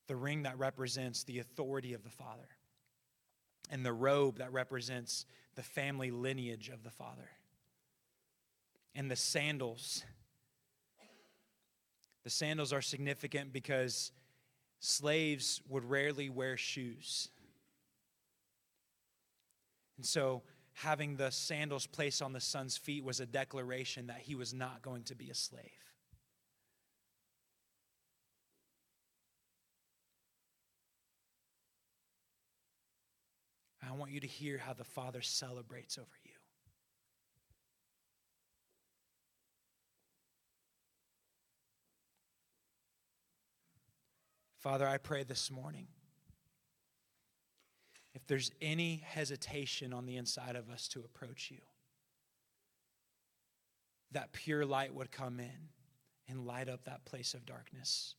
The 0.07 0.15
ring 0.15 0.43
that 0.43 0.57
represents 0.59 1.23
the 1.23 1.39
authority 1.39 1.93
of 1.93 2.03
the 2.03 2.11
Father, 2.11 2.47
and 3.71 3.83
the 3.83 3.91
robe 3.91 4.37
that 4.37 4.53
represents 4.53 5.25
the 5.55 5.63
family 5.63 6.11
lineage 6.11 6.69
of 6.69 6.83
the 6.83 6.91
Father, 6.91 7.29
and 8.93 9.09
the 9.09 9.15
sandals. 9.15 10.03
The 12.23 12.29
sandals 12.29 12.71
are 12.71 12.81
significant 12.81 13.51
because 13.51 14.11
slaves 14.79 15.61
would 15.67 15.85
rarely 15.85 16.29
wear 16.29 16.55
shoes. 16.55 17.29
And 19.97 20.05
so, 20.05 20.43
having 20.73 21.17
the 21.17 21.31
sandals 21.31 21.87
placed 21.87 22.21
on 22.21 22.33
the 22.33 22.39
son's 22.39 22.77
feet 22.77 23.03
was 23.03 23.19
a 23.19 23.25
declaration 23.25 24.07
that 24.07 24.19
he 24.19 24.35
was 24.35 24.53
not 24.53 24.81
going 24.81 25.03
to 25.03 25.15
be 25.15 25.29
a 25.29 25.33
slave. 25.35 25.63
I 33.87 33.93
want 33.93 34.11
you 34.11 34.19
to 34.19 34.27
hear 34.27 34.57
how 34.57 34.73
the 34.73 34.83
Father 34.83 35.21
celebrates 35.21 35.97
over 35.97 36.07
you. 36.23 36.33
Father, 44.59 44.87
I 44.87 44.97
pray 44.97 45.23
this 45.23 45.49
morning 45.49 45.87
if 48.17 48.25
there's 48.25 48.49
any 48.63 49.03
hesitation 49.05 49.93
on 49.93 50.07
the 50.07 50.17
inside 50.17 50.55
of 50.55 50.71
us 50.71 50.87
to 50.87 51.01
approach 51.01 51.51
you, 51.51 51.59
that 54.11 54.33
pure 54.33 54.65
light 54.65 54.91
would 54.91 55.11
come 55.11 55.39
in 55.39 55.69
and 56.27 56.43
light 56.43 56.67
up 56.67 56.85
that 56.85 57.05
place 57.05 57.35
of 57.35 57.45
darkness. 57.45 58.15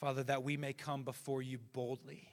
Father, 0.00 0.22
that 0.22 0.42
we 0.42 0.56
may 0.56 0.72
come 0.72 1.02
before 1.02 1.42
you 1.42 1.58
boldly 1.74 2.32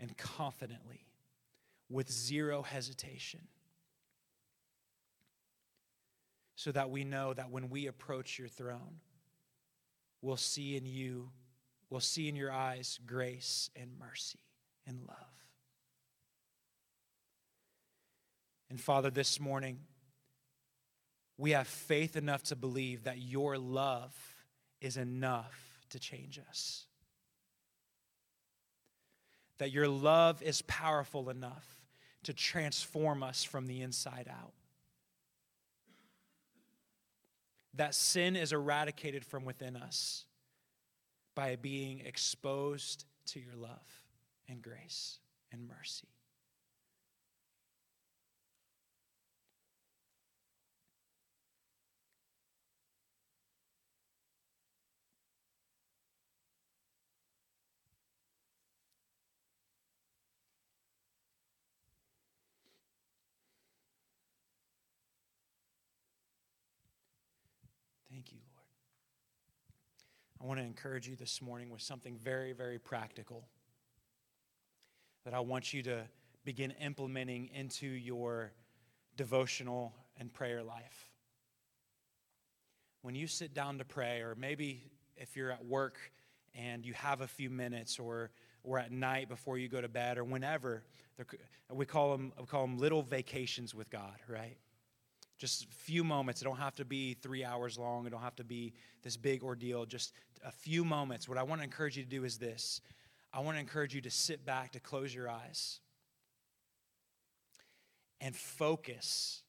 and 0.00 0.16
confidently 0.16 1.06
with 1.88 2.10
zero 2.10 2.62
hesitation 2.62 3.46
so 6.58 6.72
that 6.72 6.90
we 6.90 7.04
know 7.04 7.32
that 7.32 7.52
when 7.52 7.70
we 7.70 7.86
approach 7.86 8.36
your 8.36 8.48
throne, 8.48 8.98
we'll 10.20 10.36
see 10.36 10.76
in 10.76 10.84
you, 10.84 11.30
we'll 11.88 12.00
see 12.00 12.28
in 12.28 12.34
your 12.34 12.50
eyes 12.50 12.98
grace 13.06 13.70
and 13.76 13.92
mercy 13.96 14.40
and 14.84 14.98
love. 15.06 15.16
And 18.68 18.80
Father, 18.80 19.08
this 19.08 19.38
morning, 19.38 19.78
we 21.36 21.52
have 21.52 21.68
faith 21.68 22.16
enough 22.16 22.42
to 22.42 22.56
believe 22.56 23.04
that 23.04 23.18
your 23.18 23.56
love 23.56 24.12
is 24.80 24.96
enough 24.96 25.78
to 25.90 26.00
change 26.00 26.40
us. 26.48 26.86
That 29.58 29.70
your 29.70 29.86
love 29.86 30.42
is 30.42 30.62
powerful 30.62 31.30
enough 31.30 31.84
to 32.24 32.32
transform 32.32 33.22
us 33.22 33.44
from 33.44 33.68
the 33.68 33.80
inside 33.80 34.28
out 34.28 34.54
that 37.74 37.94
sin 37.94 38.36
is 38.36 38.52
eradicated 38.52 39.24
from 39.24 39.44
within 39.44 39.76
us 39.76 40.24
by 41.34 41.56
being 41.56 42.00
exposed 42.00 43.04
to 43.26 43.40
your 43.40 43.54
love 43.54 44.02
and 44.48 44.62
grace 44.62 45.20
and 45.52 45.68
mercy. 45.68 46.08
Thank 68.18 68.32
you, 68.32 68.38
Lord. 68.52 68.64
I 70.37 70.37
want 70.48 70.60
to 70.60 70.64
encourage 70.64 71.06
you 71.06 71.14
this 71.14 71.42
morning 71.42 71.68
with 71.68 71.82
something 71.82 72.16
very, 72.16 72.54
very 72.54 72.78
practical 72.78 73.46
that 75.26 75.34
I 75.34 75.40
want 75.40 75.74
you 75.74 75.82
to 75.82 76.04
begin 76.42 76.70
implementing 76.82 77.50
into 77.54 77.86
your 77.86 78.52
devotional 79.14 79.94
and 80.16 80.32
prayer 80.32 80.62
life. 80.62 81.10
When 83.02 83.14
you 83.14 83.26
sit 83.26 83.52
down 83.52 83.76
to 83.76 83.84
pray, 83.84 84.22
or 84.22 84.34
maybe 84.36 84.90
if 85.16 85.36
you're 85.36 85.52
at 85.52 85.66
work 85.66 85.98
and 86.54 86.84
you 86.86 86.94
have 86.94 87.20
a 87.20 87.28
few 87.28 87.50
minutes, 87.50 87.98
or 87.98 88.30
or 88.64 88.78
at 88.78 88.92
night 88.92 89.28
before 89.28 89.58
you 89.58 89.68
go 89.68 89.80
to 89.80 89.88
bed 89.88 90.18
or 90.18 90.24
whenever. 90.24 90.82
We 91.72 91.86
call 91.86 92.12
them, 92.12 92.32
we 92.38 92.46
call 92.46 92.62
them 92.62 92.78
little 92.78 93.02
vacations 93.02 93.74
with 93.74 93.90
God, 93.90 94.16
right? 94.28 94.56
Just 95.38 95.64
a 95.64 95.68
few 95.68 96.02
moments. 96.02 96.42
It 96.42 96.44
don't 96.44 96.58
have 96.58 96.74
to 96.76 96.84
be 96.84 97.14
three 97.14 97.44
hours 97.44 97.78
long. 97.78 98.06
It 98.06 98.10
don't 98.10 98.22
have 98.22 98.36
to 98.36 98.44
be 98.44 98.74
this 99.02 99.16
big 99.16 99.44
ordeal. 99.44 99.86
Just 99.86 100.12
a 100.44 100.50
few 100.50 100.84
moments. 100.84 101.28
What 101.28 101.38
I 101.38 101.44
want 101.44 101.60
to 101.60 101.64
encourage 101.64 101.96
you 101.96 102.02
to 102.02 102.08
do 102.08 102.24
is 102.24 102.38
this 102.38 102.80
I 103.32 103.40
want 103.40 103.56
to 103.56 103.60
encourage 103.60 103.94
you 103.94 104.00
to 104.00 104.10
sit 104.10 104.44
back, 104.44 104.72
to 104.72 104.80
close 104.80 105.14
your 105.14 105.28
eyes, 105.28 105.80
and 108.20 108.34
focus. 108.34 109.42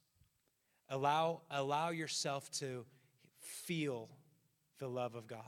Allow, 0.89 1.41
allow 1.51 1.89
yourself 1.89 2.49
to 2.59 2.85
feel 3.39 4.09
the 4.79 4.87
love 4.87 5.15
of 5.15 5.27
God. 5.27 5.41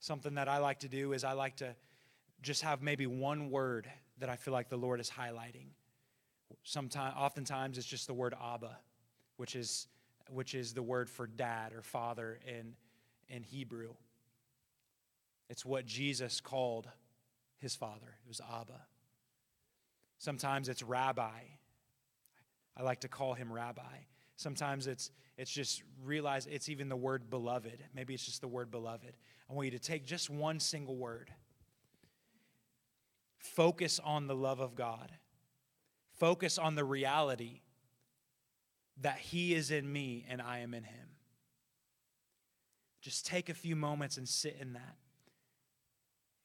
Something 0.00 0.34
that 0.34 0.48
I 0.48 0.58
like 0.58 0.80
to 0.80 0.88
do 0.88 1.12
is 1.12 1.24
I 1.24 1.32
like 1.32 1.56
to 1.56 1.74
just 2.42 2.62
have 2.62 2.82
maybe 2.82 3.06
one 3.06 3.50
word 3.50 3.88
that 4.18 4.28
I 4.28 4.36
feel 4.36 4.52
like 4.52 4.68
the 4.68 4.76
Lord 4.76 5.00
is 5.00 5.10
highlighting. 5.10 5.68
Sometimes, 6.62 7.14
oftentimes, 7.18 7.78
it's 7.78 7.86
just 7.86 8.06
the 8.06 8.14
word 8.14 8.34
Abba, 8.40 8.78
which 9.36 9.56
is, 9.56 9.88
which 10.30 10.54
is 10.54 10.72
the 10.72 10.82
word 10.82 11.08
for 11.08 11.26
dad 11.26 11.72
or 11.72 11.82
father 11.82 12.38
in, 12.46 12.74
in 13.28 13.42
Hebrew. 13.42 13.94
It's 15.50 15.64
what 15.64 15.86
Jesus 15.86 16.40
called 16.40 16.88
his 17.58 17.74
father. 17.74 18.16
It 18.24 18.28
was 18.28 18.40
Abba. 18.40 18.80
Sometimes 20.18 20.68
it's 20.68 20.82
rabbi. 20.82 21.40
I 22.76 22.82
like 22.82 23.00
to 23.00 23.08
call 23.08 23.34
him 23.34 23.52
rabbi. 23.52 23.82
Sometimes 24.36 24.86
it's 24.86 25.10
it's 25.36 25.50
just 25.50 25.82
realize 26.04 26.46
it's 26.46 26.68
even 26.68 26.88
the 26.88 26.96
word 26.96 27.28
beloved. 27.28 27.82
Maybe 27.94 28.14
it's 28.14 28.24
just 28.24 28.40
the 28.40 28.48
word 28.48 28.70
beloved. 28.70 29.16
I 29.50 29.52
want 29.52 29.66
you 29.66 29.72
to 29.72 29.78
take 29.78 30.06
just 30.06 30.30
one 30.30 30.60
single 30.60 30.96
word. 30.96 31.30
Focus 33.38 34.00
on 34.02 34.26
the 34.26 34.34
love 34.34 34.60
of 34.60 34.74
God. 34.74 35.10
Focus 36.18 36.58
on 36.58 36.74
the 36.74 36.84
reality 36.84 37.60
that 39.00 39.18
He 39.18 39.54
is 39.54 39.70
in 39.70 39.90
me 39.90 40.24
and 40.28 40.40
I 40.40 40.58
am 40.60 40.74
in 40.74 40.84
Him. 40.84 41.08
Just 43.00 43.26
take 43.26 43.48
a 43.48 43.54
few 43.54 43.76
moments 43.76 44.16
and 44.16 44.28
sit 44.28 44.56
in 44.60 44.74
that. 44.74 44.96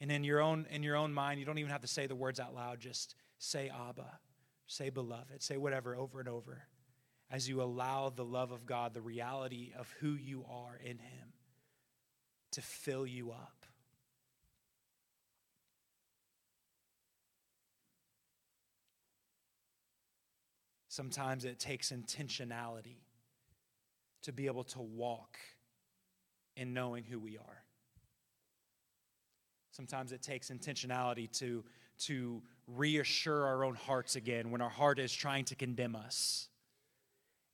And 0.01 0.11
in 0.11 0.23
your 0.23 0.41
own 0.41 0.65
in 0.69 0.83
your 0.83 0.95
own 0.95 1.13
mind, 1.13 1.39
you 1.39 1.45
don't 1.45 1.57
even 1.57 1.71
have 1.71 1.81
to 1.81 1.87
say 1.87 2.07
the 2.07 2.15
words 2.15 2.39
out 2.39 2.55
loud. 2.55 2.79
Just 2.79 3.15
say 3.37 3.69
Abba, 3.69 4.19
say 4.67 4.89
beloved, 4.89 5.41
say 5.41 5.57
whatever 5.57 5.95
over 5.95 6.19
and 6.19 6.29
over 6.29 6.63
as 7.31 7.47
you 7.47 7.61
allow 7.61 8.09
the 8.09 8.25
love 8.25 8.51
of 8.51 8.65
God, 8.65 8.93
the 8.93 9.01
reality 9.01 9.71
of 9.77 9.93
who 9.99 10.13
you 10.13 10.45
are 10.49 10.79
in 10.83 10.97
Him, 10.97 11.33
to 12.51 12.61
fill 12.61 13.05
you 13.05 13.31
up. 13.31 13.58
Sometimes 20.99 21.45
it 21.45 21.59
takes 21.59 21.93
intentionality 21.93 22.97
to 24.23 24.33
be 24.33 24.47
able 24.47 24.65
to 24.65 24.81
walk 24.81 25.37
in 26.57 26.73
knowing 26.73 27.05
who 27.05 27.17
we 27.17 27.37
are. 27.37 27.63
Sometimes 29.71 30.11
it 30.11 30.21
takes 30.21 30.49
intentionality 30.49 31.31
to, 31.39 31.63
to 31.99 32.41
reassure 32.67 33.45
our 33.45 33.63
own 33.63 33.75
hearts 33.75 34.17
again 34.17 34.51
when 34.51 34.59
our 34.59 34.69
heart 34.69 34.99
is 34.99 35.13
trying 35.13 35.45
to 35.45 35.55
condemn 35.55 35.95
us 35.95 36.49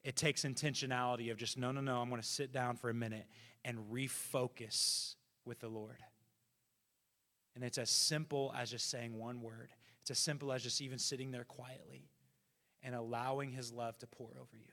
it 0.04 0.16
takes 0.16 0.42
intentionality 0.42 1.30
of 1.32 1.38
just, 1.38 1.56
no, 1.56 1.72
no, 1.72 1.82
no, 1.82 2.02
I'm 2.02 2.10
going 2.10 2.20
to 2.20 2.28
sit 2.28 2.52
down 2.52 2.78
for 2.78 2.90
a 2.90 2.96
minute 2.96 3.28
and 3.64 3.78
refocus 3.92 5.14
with 5.46 5.60
the 5.60 5.68
Lord. 5.68 6.00
And 7.54 7.64
it's 7.64 7.78
as 7.78 7.92
simple 7.92 8.52
as 8.58 8.72
just 8.72 8.90
saying 8.90 9.16
one 9.16 9.42
word. 9.42 9.70
It's 10.02 10.10
as 10.10 10.18
simple 10.18 10.52
as 10.52 10.64
just 10.64 10.82
even 10.82 10.98
sitting 10.98 11.30
there 11.30 11.44
quietly 11.44 12.10
and 12.86 12.96
allowing 12.96 13.52
His 13.52 13.74
love 13.74 13.98
to 14.00 14.08
pour 14.08 14.30
over 14.30 14.56
you. 14.56 14.72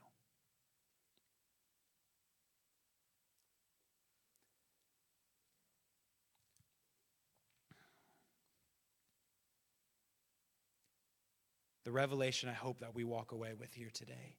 The 11.85 11.91
revelation 11.91 12.49
I 12.49 12.53
hope 12.53 12.81
that 12.81 12.95
we 12.95 13.03
walk 13.03 13.33
away 13.33 13.55
with 13.59 13.75
here 13.75 13.91
today 13.93 14.37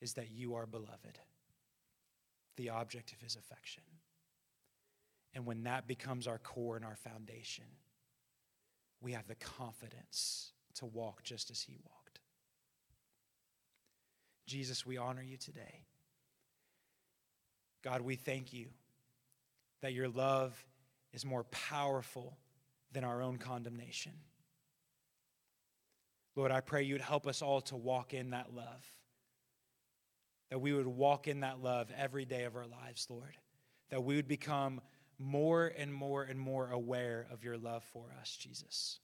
is 0.00 0.14
that 0.14 0.30
you 0.30 0.54
are 0.54 0.66
beloved, 0.66 1.18
the 2.56 2.70
object 2.70 3.12
of 3.12 3.20
his 3.20 3.36
affection. 3.36 3.82
And 5.34 5.46
when 5.46 5.62
that 5.64 5.86
becomes 5.86 6.26
our 6.26 6.38
core 6.38 6.76
and 6.76 6.84
our 6.84 6.96
foundation, 6.96 7.64
we 9.00 9.12
have 9.12 9.28
the 9.28 9.34
confidence 9.34 10.52
to 10.74 10.86
walk 10.86 11.22
just 11.22 11.50
as 11.50 11.62
he 11.62 11.76
walked. 11.84 12.01
Jesus, 14.46 14.84
we 14.84 14.96
honor 14.98 15.22
you 15.22 15.36
today. 15.36 15.84
God, 17.82 18.00
we 18.00 18.16
thank 18.16 18.52
you 18.52 18.66
that 19.80 19.92
your 19.92 20.08
love 20.08 20.64
is 21.12 21.24
more 21.24 21.44
powerful 21.44 22.36
than 22.92 23.04
our 23.04 23.22
own 23.22 23.38
condemnation. 23.38 24.12
Lord, 26.36 26.52
I 26.52 26.60
pray 26.60 26.84
you'd 26.84 27.00
help 27.00 27.26
us 27.26 27.42
all 27.42 27.60
to 27.62 27.76
walk 27.76 28.14
in 28.14 28.30
that 28.30 28.54
love 28.54 28.90
that 30.52 30.58
we 30.58 30.74
would 30.74 30.86
walk 30.86 31.28
in 31.28 31.40
that 31.40 31.62
love 31.62 31.90
every 31.96 32.26
day 32.26 32.44
of 32.44 32.56
our 32.56 32.66
lives, 32.66 33.06
Lord. 33.08 33.38
That 33.88 34.04
we 34.04 34.16
would 34.16 34.28
become 34.28 34.82
more 35.18 35.72
and 35.78 35.90
more 35.90 36.24
and 36.24 36.38
more 36.38 36.68
aware 36.68 37.26
of 37.32 37.42
your 37.42 37.56
love 37.56 37.82
for 37.84 38.14
us, 38.20 38.36
Jesus. 38.36 39.00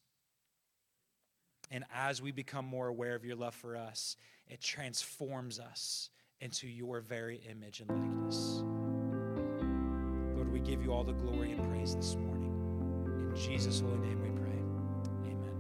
And 1.70 1.84
as 1.94 2.22
we 2.22 2.32
become 2.32 2.64
more 2.64 2.88
aware 2.88 3.14
of 3.14 3.24
your 3.24 3.36
love 3.36 3.54
for 3.54 3.76
us, 3.76 4.16
it 4.48 4.60
transforms 4.60 5.60
us 5.60 6.10
into 6.40 6.66
your 6.66 7.00
very 7.00 7.40
image 7.50 7.80
and 7.80 7.90
likeness. 7.90 8.62
Lord, 10.34 10.50
we 10.52 10.60
give 10.60 10.82
you 10.82 10.92
all 10.92 11.04
the 11.04 11.12
glory 11.12 11.52
and 11.52 11.62
praise 11.68 11.94
this 11.94 12.14
morning. 12.14 13.30
In 13.30 13.36
Jesus' 13.36 13.80
holy 13.80 13.98
name 13.98 14.22
we 14.22 14.30
pray. 14.40 14.58
Amen. 15.26 15.52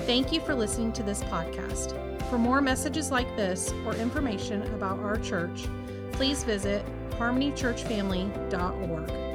Thank 0.00 0.32
you 0.32 0.40
for 0.40 0.54
listening 0.54 0.92
to 0.94 1.02
this 1.02 1.22
podcast. 1.24 1.94
For 2.28 2.36
more 2.36 2.60
messages 2.60 3.10
like 3.10 3.34
this 3.36 3.72
or 3.86 3.94
information 3.94 4.62
about 4.74 4.98
our 4.98 5.16
church, 5.16 5.66
please 6.12 6.44
visit 6.44 6.84
harmonychurchfamily.org. 7.12 9.27